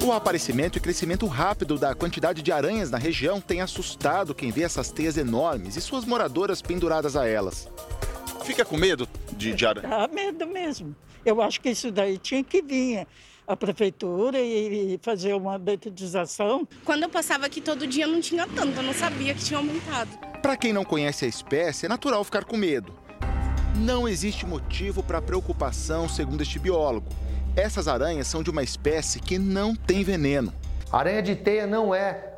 O 0.04 0.12
aparecimento 0.12 0.76
e 0.76 0.80
crescimento 0.80 1.26
rápido 1.26 1.78
da 1.78 1.94
quantidade 1.94 2.42
de 2.42 2.52
aranhas 2.52 2.90
na 2.90 2.98
região 2.98 3.40
tem 3.40 3.62
assustado 3.62 4.35
quem 4.35 4.50
vê 4.50 4.62
essas 4.62 4.90
teias 4.90 5.16
enormes 5.16 5.76
e 5.76 5.80
suas 5.80 6.04
moradoras 6.04 6.61
penduradas 6.61 7.16
a 7.16 7.26
elas. 7.26 7.68
Fica 8.44 8.64
com 8.64 8.76
medo 8.76 9.09
de, 9.33 9.54
de 9.54 9.66
aranha? 9.66 9.88
Dá 9.88 10.07
medo 10.09 10.46
mesmo. 10.46 10.94
Eu 11.24 11.40
acho 11.40 11.61
que 11.61 11.70
isso 11.70 11.90
daí 11.90 12.18
tinha 12.18 12.44
que 12.44 12.61
vir 12.61 13.07
a 13.46 13.57
prefeitura 13.57 14.38
e 14.38 14.98
fazer 15.02 15.35
uma 15.35 15.59
detetização. 15.59 16.68
Quando 16.85 17.04
eu 17.04 17.09
passava 17.09 17.46
aqui 17.46 17.61
todo 17.61 17.87
dia 17.87 18.07
não 18.07 18.20
tinha 18.20 18.46
tanto, 18.46 18.78
eu 18.78 18.83
não 18.83 18.92
sabia 18.92 19.35
que 19.35 19.42
tinha 19.42 19.59
aumentado. 19.59 20.11
Para 20.42 20.57
quem 20.57 20.72
não 20.72 20.85
conhece 20.85 21.24
a 21.24 21.28
espécie, 21.28 21.87
é 21.87 21.88
natural 21.88 22.22
ficar 22.24 22.44
com 22.44 22.57
medo. 22.57 22.94
Não 23.76 24.07
existe 24.07 24.44
motivo 24.44 25.02
para 25.02 25.22
preocupação, 25.22 26.09
segundo 26.09 26.42
este 26.42 26.59
biólogo. 26.59 27.09
Essas 27.56 27.86
aranhas 27.86 28.26
são 28.26 28.42
de 28.42 28.50
uma 28.50 28.64
espécie 28.64 29.20
que 29.20 29.38
não 29.38 29.76
tem 29.76 30.02
veneno. 30.02 30.52
A 30.90 30.98
aranha 30.98 31.22
de 31.22 31.36
teia 31.36 31.68
não 31.68 31.94
é 31.94 32.32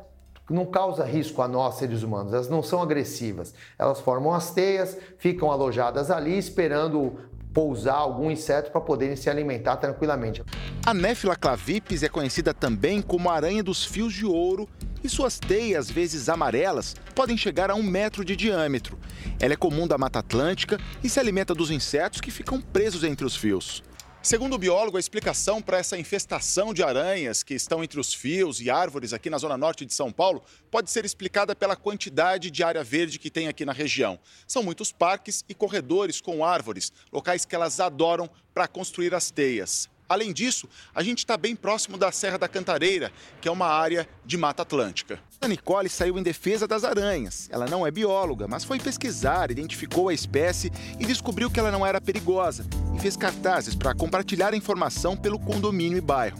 não 0.49 0.65
causa 0.65 1.03
risco 1.03 1.41
a 1.41 1.47
nós, 1.47 1.75
seres 1.75 2.03
humanos. 2.03 2.33
Elas 2.33 2.47
não 2.47 2.61
são 2.61 2.81
agressivas. 2.81 3.53
Elas 3.77 3.99
formam 3.99 4.33
as 4.33 4.51
teias, 4.51 4.95
ficam 5.17 5.51
alojadas 5.51 6.11
ali, 6.11 6.37
esperando 6.37 7.19
pousar 7.51 7.95
algum 7.95 8.29
inseto 8.29 8.69
para 8.71 8.79
poderem 8.79 9.15
se 9.15 9.27
alimentar 9.29 9.77
tranquilamente. 9.77 10.43
A 10.85 10.93
Néfila 10.93 11.35
clavipes 11.35 12.03
é 12.03 12.07
conhecida 12.07 12.53
também 12.53 13.01
como 13.01 13.29
a 13.29 13.33
aranha 13.33 13.63
dos 13.63 13.83
fios 13.83 14.13
de 14.13 14.25
ouro 14.25 14.69
e 15.03 15.09
suas 15.09 15.39
teias, 15.39 15.87
às 15.87 15.91
vezes 15.91 16.29
amarelas, 16.29 16.95
podem 17.15 17.35
chegar 17.35 17.71
a 17.71 17.75
um 17.75 17.81
metro 17.81 18.23
de 18.23 18.35
diâmetro. 18.35 18.97
Ela 19.39 19.53
é 19.53 19.57
comum 19.57 19.87
da 19.87 19.97
Mata 19.97 20.19
Atlântica 20.19 20.77
e 21.03 21.09
se 21.09 21.19
alimenta 21.19 21.55
dos 21.55 21.71
insetos 21.71 22.21
que 22.21 22.29
ficam 22.29 22.61
presos 22.61 23.03
entre 23.03 23.25
os 23.25 23.35
fios. 23.35 23.83
Segundo 24.27 24.55
o 24.55 24.57
biólogo, 24.57 24.97
a 24.97 24.99
explicação 24.99 25.61
para 25.61 25.77
essa 25.77 25.97
infestação 25.97 26.73
de 26.73 26.83
aranhas 26.83 27.43
que 27.43 27.53
estão 27.53 27.81
entre 27.81 27.97
os 27.97 28.13
fios 28.13 28.59
e 28.59 28.69
árvores 28.69 29.13
aqui 29.13 29.29
na 29.29 29.37
zona 29.37 29.57
norte 29.57 29.85
de 29.85 29.93
São 29.93 30.11
Paulo 30.11 30.43
pode 30.69 30.91
ser 30.91 31.05
explicada 31.05 31.55
pela 31.55 31.77
quantidade 31.77 32.51
de 32.51 32.61
área 32.61 32.83
verde 32.83 33.19
que 33.19 33.31
tem 33.31 33.47
aqui 33.47 33.63
na 33.63 33.71
região. 33.71 34.19
São 34.45 34.63
muitos 34.63 34.91
parques 34.91 35.45
e 35.47 35.53
corredores 35.53 36.19
com 36.19 36.43
árvores, 36.43 36.91
locais 37.09 37.45
que 37.45 37.55
elas 37.55 37.79
adoram 37.79 38.29
para 38.53 38.67
construir 38.67 39.15
as 39.15 39.31
teias. 39.31 39.87
Além 40.09 40.31
disso, 40.31 40.69
a 40.95 41.03
gente 41.03 41.19
está 41.19 41.35
bem 41.35 41.55
próximo 41.55 41.97
da 41.97 42.11
Serra 42.11 42.37
da 42.37 42.47
Cantareira, 42.47 43.11
que 43.41 43.47
é 43.47 43.51
uma 43.51 43.67
área 43.67 44.07
de 44.25 44.37
Mata 44.37 44.61
Atlântica. 44.61 45.19
A 45.41 45.47
Nicole 45.47 45.89
saiu 45.89 46.17
em 46.17 46.23
defesa 46.23 46.65
das 46.65 46.83
aranhas. 46.83 47.49
Ela 47.51 47.65
não 47.65 47.85
é 47.85 47.91
bióloga, 47.91 48.47
mas 48.47 48.63
foi 48.63 48.79
pesquisar, 48.79 49.51
identificou 49.51 50.09
a 50.09 50.13
espécie 50.13 50.71
e 50.99 51.05
descobriu 51.05 51.51
que 51.51 51.59
ela 51.59 51.71
não 51.71 51.85
era 51.85 51.99
perigosa 51.99 52.65
e 52.95 52.99
fez 52.99 53.17
cartazes 53.17 53.75
para 53.75 53.93
compartilhar 53.93 54.53
a 54.53 54.57
informação 54.57 55.17
pelo 55.17 55.37
condomínio 55.37 55.97
e 55.97 56.01
bairro. 56.01 56.39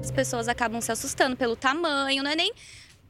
As 0.00 0.12
pessoas 0.12 0.48
acabam 0.48 0.80
se 0.80 0.92
assustando 0.92 1.36
pelo 1.36 1.56
tamanho, 1.56 2.22
não 2.22 2.30
é 2.30 2.36
nem 2.36 2.52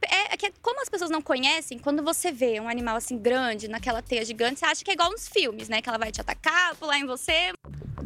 é, 0.02 0.34
é 0.34 0.36
que 0.36 0.52
como 0.62 0.80
as 0.80 0.88
pessoas 0.88 1.10
não 1.10 1.22
conhecem, 1.22 1.78
quando 1.78 2.02
você 2.02 2.30
vê 2.30 2.60
um 2.60 2.68
animal 2.68 2.96
assim 2.96 3.18
grande, 3.18 3.68
naquela 3.68 4.02
teia 4.02 4.24
gigante, 4.24 4.60
você 4.60 4.66
acha 4.66 4.84
que 4.84 4.90
é 4.90 4.94
igual 4.94 5.10
nos 5.10 5.28
filmes, 5.28 5.68
né? 5.68 5.80
Que 5.80 5.88
ela 5.88 5.98
vai 5.98 6.12
te 6.12 6.20
atacar, 6.20 6.74
pular 6.76 6.98
em 6.98 7.06
você. 7.06 7.52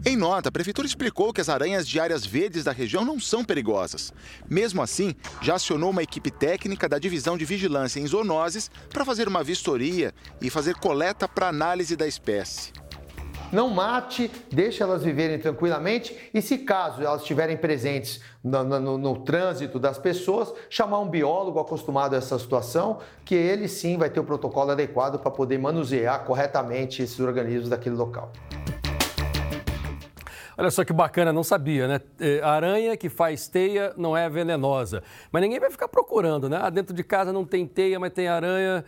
Em 0.04 0.16
nota, 0.16 0.48
a 0.48 0.52
prefeitura 0.52 0.86
explicou 0.86 1.32
que 1.32 1.40
as 1.40 1.48
aranhas 1.48 1.86
de 1.86 2.00
áreas 2.00 2.26
verdes 2.26 2.64
da 2.64 2.72
região 2.72 3.04
não 3.04 3.20
são 3.20 3.44
perigosas. 3.44 4.12
Mesmo 4.50 4.82
assim, 4.82 5.14
já 5.40 5.54
acionou 5.54 5.90
uma 5.90 6.02
equipe 6.02 6.28
técnica 6.28 6.88
da 6.88 6.98
Divisão 6.98 7.38
de 7.38 7.44
Vigilância 7.44 8.00
em 8.00 8.06
Zoonoses 8.06 8.68
para 8.90 9.04
fazer 9.04 9.28
uma 9.28 9.44
vistoria 9.44 10.12
e 10.40 10.50
fazer 10.50 10.74
coleta 10.74 11.28
para 11.28 11.48
análise 11.48 11.94
da 11.94 12.06
espécie. 12.06 12.72
Não 13.52 13.68
mate, 13.68 14.30
deixe 14.50 14.82
elas 14.82 15.04
viverem 15.04 15.38
tranquilamente 15.38 16.16
e, 16.32 16.40
se 16.40 16.56
caso 16.56 17.02
elas 17.02 17.20
estiverem 17.20 17.54
presentes 17.54 18.22
no, 18.42 18.64
no, 18.64 18.96
no, 18.96 19.16
trânsito 19.18 19.78
das 19.78 19.98
pessoas, 19.98 20.54
chamar 20.70 21.00
um 21.00 21.08
biólogo 21.08 21.60
acostumado 21.60 22.14
a 22.14 22.16
essa 22.16 22.38
situação, 22.38 23.00
que 23.26 23.34
ele 23.34 23.68
sim 23.68 23.98
vai 23.98 24.08
ter 24.08 24.20
o 24.20 24.24
protocolo 24.24 24.70
adequado 24.70 25.18
para 25.18 25.30
poder 25.30 25.58
manusear 25.58 26.24
corretamente 26.24 27.02
esses 27.02 27.20
organismos 27.20 27.68
daquele 27.68 27.94
local. 27.94 28.32
Olha 30.56 30.70
só 30.70 30.82
que 30.82 30.92
bacana, 30.92 31.30
não 31.30 31.44
sabia, 31.44 31.86
né? 31.86 32.00
É, 32.20 32.40
aranha 32.42 32.96
que 32.96 33.10
faz 33.10 33.48
teia 33.48 33.92
não 33.98 34.16
é 34.16 34.30
venenosa. 34.30 35.02
Mas 35.30 35.42
ninguém 35.42 35.60
vai 35.60 35.70
ficar 35.70 35.88
procurando, 35.88 36.48
né? 36.48 36.58
Ah, 36.62 36.70
dentro 36.70 36.94
de 36.94 37.04
casa 37.04 37.32
não 37.32 37.44
tem 37.44 37.66
teia, 37.66 38.00
mas 38.00 38.12
tem 38.12 38.28
aranha. 38.28 38.82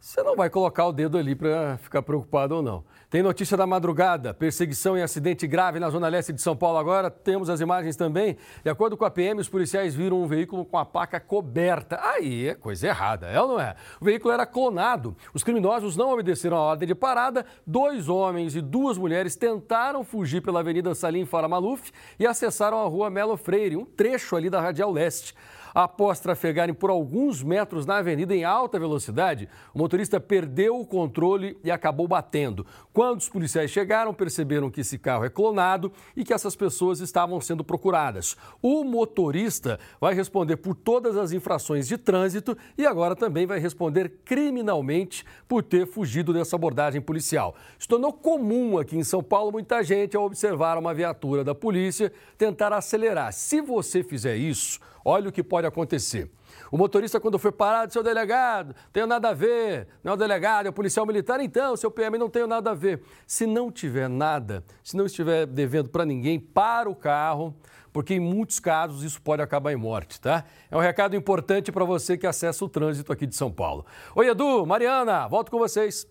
Você 0.00 0.22
não 0.22 0.34
vai 0.34 0.48
colocar 0.48 0.86
o 0.86 0.92
dedo 0.92 1.18
ali 1.18 1.34
para 1.34 1.76
ficar 1.76 2.00
preocupado 2.00 2.56
ou 2.56 2.62
não. 2.62 2.82
Tem 3.10 3.22
notícia 3.22 3.54
da 3.54 3.66
madrugada, 3.66 4.32
perseguição 4.32 4.96
e 4.96 5.02
acidente 5.02 5.46
grave 5.46 5.78
na 5.78 5.90
zona 5.90 6.08
leste 6.08 6.32
de 6.32 6.40
São 6.40 6.56
Paulo 6.56 6.78
agora. 6.78 7.10
Temos 7.10 7.50
as 7.50 7.60
imagens 7.60 7.96
também. 7.96 8.38
De 8.64 8.70
acordo 8.70 8.96
com 8.96 9.04
a 9.04 9.10
PM, 9.10 9.38
os 9.38 9.48
policiais 9.48 9.94
viram 9.94 10.22
um 10.22 10.26
veículo 10.26 10.64
com 10.64 10.78
a 10.78 10.86
placa 10.86 11.20
coberta. 11.20 12.00
Aí 12.02 12.48
é 12.48 12.54
coisa 12.54 12.86
errada, 12.86 13.26
é 13.26 13.38
ou 13.42 13.48
não 13.48 13.60
é? 13.60 13.76
O 14.00 14.04
veículo 14.06 14.32
era 14.32 14.46
clonado. 14.46 15.14
Os 15.34 15.44
criminosos 15.44 15.98
não 15.98 16.14
obedeceram 16.14 16.56
a 16.56 16.60
ordem 16.60 16.88
de 16.88 16.94
parada. 16.94 17.44
Dois 17.66 18.08
homens 18.08 18.56
e 18.56 18.62
duas 18.62 18.96
mulheres 18.96 19.36
tentaram 19.36 20.02
fugir 20.02 20.40
pela 20.40 20.60
Avenida 20.60 20.94
Salim 20.94 21.26
Faramaluf 21.26 21.92
e 22.18 22.26
acessaram 22.26 22.80
a 22.80 22.88
rua 22.88 23.10
Melo 23.10 23.36
Freire, 23.36 23.76
um 23.76 23.84
trecho 23.84 24.34
ali 24.34 24.48
da 24.48 24.62
Radial 24.62 24.90
Leste. 24.90 25.34
Após 25.74 26.20
trafegarem 26.20 26.74
por 26.74 26.90
alguns 26.90 27.42
metros 27.42 27.86
na 27.86 27.98
avenida 27.98 28.34
em 28.34 28.44
alta 28.44 28.78
velocidade, 28.78 29.48
o 29.74 29.78
motorista 29.78 30.20
perdeu 30.20 30.80
o 30.80 30.86
controle 30.86 31.56
e 31.62 31.70
acabou 31.70 32.08
batendo. 32.08 32.66
Quando 32.92 33.20
os 33.20 33.28
policiais 33.28 33.70
chegaram, 33.70 34.12
perceberam 34.12 34.70
que 34.70 34.80
esse 34.80 34.98
carro 34.98 35.24
é 35.24 35.30
clonado 35.30 35.92
e 36.16 36.24
que 36.24 36.32
essas 36.32 36.56
pessoas 36.56 37.00
estavam 37.00 37.40
sendo 37.40 37.64
procuradas. 37.64 38.36
O 38.60 38.84
motorista 38.84 39.78
vai 40.00 40.14
responder 40.14 40.56
por 40.56 40.74
todas 40.74 41.16
as 41.16 41.32
infrações 41.32 41.86
de 41.86 41.96
trânsito 41.96 42.56
e 42.76 42.86
agora 42.86 43.14
também 43.14 43.46
vai 43.46 43.58
responder 43.58 44.20
criminalmente 44.24 45.24
por 45.46 45.62
ter 45.62 45.86
fugido 45.86 46.32
dessa 46.32 46.56
abordagem 46.56 47.00
policial. 47.00 47.54
Se 47.78 47.86
tornou 47.86 48.12
comum 48.12 48.78
aqui 48.78 48.96
em 48.96 49.04
São 49.04 49.22
Paulo 49.22 49.52
muita 49.52 49.82
gente, 49.82 50.16
ao 50.16 50.24
observar 50.24 50.78
uma 50.78 50.94
viatura 50.94 51.44
da 51.44 51.54
polícia, 51.54 52.12
tentar 52.36 52.72
acelerar. 52.72 53.32
Se 53.32 53.60
você 53.60 54.02
fizer 54.02 54.36
isso, 54.36 54.80
Olha 55.04 55.28
o 55.28 55.32
que 55.32 55.42
pode 55.42 55.66
acontecer. 55.66 56.30
O 56.70 56.76
motorista, 56.76 57.20
quando 57.20 57.38
foi 57.38 57.52
parado, 57.52 57.92
seu 57.92 58.02
delegado, 58.02 58.74
tenho 58.92 59.06
nada 59.06 59.30
a 59.30 59.34
ver, 59.34 59.88
não 60.02 60.12
é 60.12 60.14
o 60.14 60.18
delegado, 60.18 60.66
é 60.66 60.68
o 60.70 60.72
policial 60.72 61.06
militar, 61.06 61.40
então, 61.40 61.76
seu 61.76 61.90
PM, 61.90 62.18
não 62.18 62.28
tenho 62.28 62.46
nada 62.46 62.70
a 62.70 62.74
ver. 62.74 63.02
Se 63.26 63.46
não 63.46 63.70
tiver 63.70 64.08
nada, 64.08 64.64
se 64.82 64.96
não 64.96 65.06
estiver 65.06 65.46
devendo 65.46 65.88
para 65.88 66.04
ninguém, 66.04 66.38
para 66.38 66.88
o 66.88 66.94
carro, 66.94 67.54
porque 67.92 68.14
em 68.14 68.20
muitos 68.20 68.60
casos 68.60 69.02
isso 69.02 69.20
pode 69.20 69.42
acabar 69.42 69.72
em 69.72 69.76
morte, 69.76 70.20
tá? 70.20 70.44
É 70.70 70.76
um 70.76 70.80
recado 70.80 71.16
importante 71.16 71.72
para 71.72 71.84
você 71.84 72.16
que 72.16 72.26
acessa 72.26 72.64
o 72.64 72.68
trânsito 72.68 73.12
aqui 73.12 73.26
de 73.26 73.34
São 73.34 73.50
Paulo. 73.50 73.84
Oi, 74.14 74.28
Edu, 74.28 74.64
Mariana, 74.66 75.26
volto 75.26 75.50
com 75.50 75.58
vocês. 75.58 76.06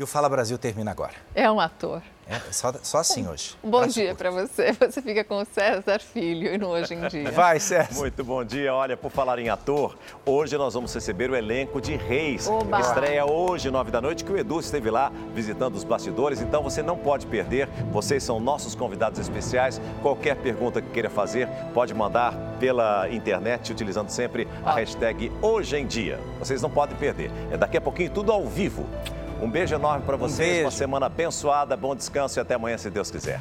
E 0.00 0.02
o 0.02 0.06
Fala 0.06 0.30
Brasil 0.30 0.56
termina 0.56 0.90
agora. 0.90 1.12
É 1.34 1.50
um 1.52 1.60
ator. 1.60 2.00
É 2.26 2.38
só, 2.52 2.72
só 2.82 2.98
assim 2.98 3.28
hoje. 3.28 3.54
Um 3.62 3.68
bom 3.68 3.86
dia 3.86 4.14
para 4.14 4.30
você. 4.30 4.72
Você 4.80 5.02
fica 5.02 5.22
com 5.22 5.42
o 5.42 5.44
César 5.44 5.98
Filho 5.98 6.58
no 6.58 6.68
Hoje 6.68 6.94
em 6.94 7.06
Dia. 7.06 7.30
Vai, 7.30 7.60
César. 7.60 7.98
Muito 7.98 8.24
bom 8.24 8.42
dia. 8.42 8.74
Olha, 8.74 8.96
por 8.96 9.10
falar 9.10 9.38
em 9.38 9.50
ator, 9.50 9.98
hoje 10.24 10.56
nós 10.56 10.72
vamos 10.72 10.94
receber 10.94 11.30
o 11.30 11.36
elenco 11.36 11.82
de 11.82 11.96
Reis. 11.96 12.48
Oba. 12.48 12.80
Estreia 12.80 13.26
hoje, 13.26 13.70
nove 13.70 13.90
da 13.90 14.00
noite, 14.00 14.24
que 14.24 14.32
o 14.32 14.38
Edu 14.38 14.58
esteve 14.58 14.90
lá 14.90 15.12
visitando 15.34 15.74
os 15.74 15.84
bastidores. 15.84 16.40
Então 16.40 16.62
você 16.62 16.82
não 16.82 16.96
pode 16.96 17.26
perder. 17.26 17.68
Vocês 17.92 18.22
são 18.22 18.40
nossos 18.40 18.74
convidados 18.74 19.18
especiais. 19.18 19.78
Qualquer 20.00 20.36
pergunta 20.36 20.80
que 20.80 20.88
queira 20.88 21.10
fazer, 21.10 21.46
pode 21.74 21.92
mandar 21.92 22.32
pela 22.58 23.06
internet, 23.10 23.70
utilizando 23.70 24.08
sempre 24.08 24.48
a 24.64 24.72
hashtag 24.72 25.30
Hoje 25.42 25.76
em 25.76 25.86
Dia. 25.86 26.18
Vocês 26.38 26.62
não 26.62 26.70
podem 26.70 26.96
perder. 26.96 27.30
É 27.50 27.58
daqui 27.58 27.76
a 27.76 27.82
pouquinho 27.82 28.10
tudo 28.10 28.32
ao 28.32 28.46
vivo. 28.46 28.86
Um 29.42 29.48
beijo 29.48 29.74
enorme 29.74 30.04
para 30.04 30.16
vocês, 30.16 30.58
um 30.58 30.64
uma 30.64 30.70
semana 30.70 31.06
abençoada, 31.06 31.74
bom 31.76 31.96
descanso 31.96 32.38
e 32.38 32.40
até 32.40 32.54
amanhã, 32.54 32.76
se 32.76 32.90
Deus 32.90 33.10
quiser. 33.10 33.40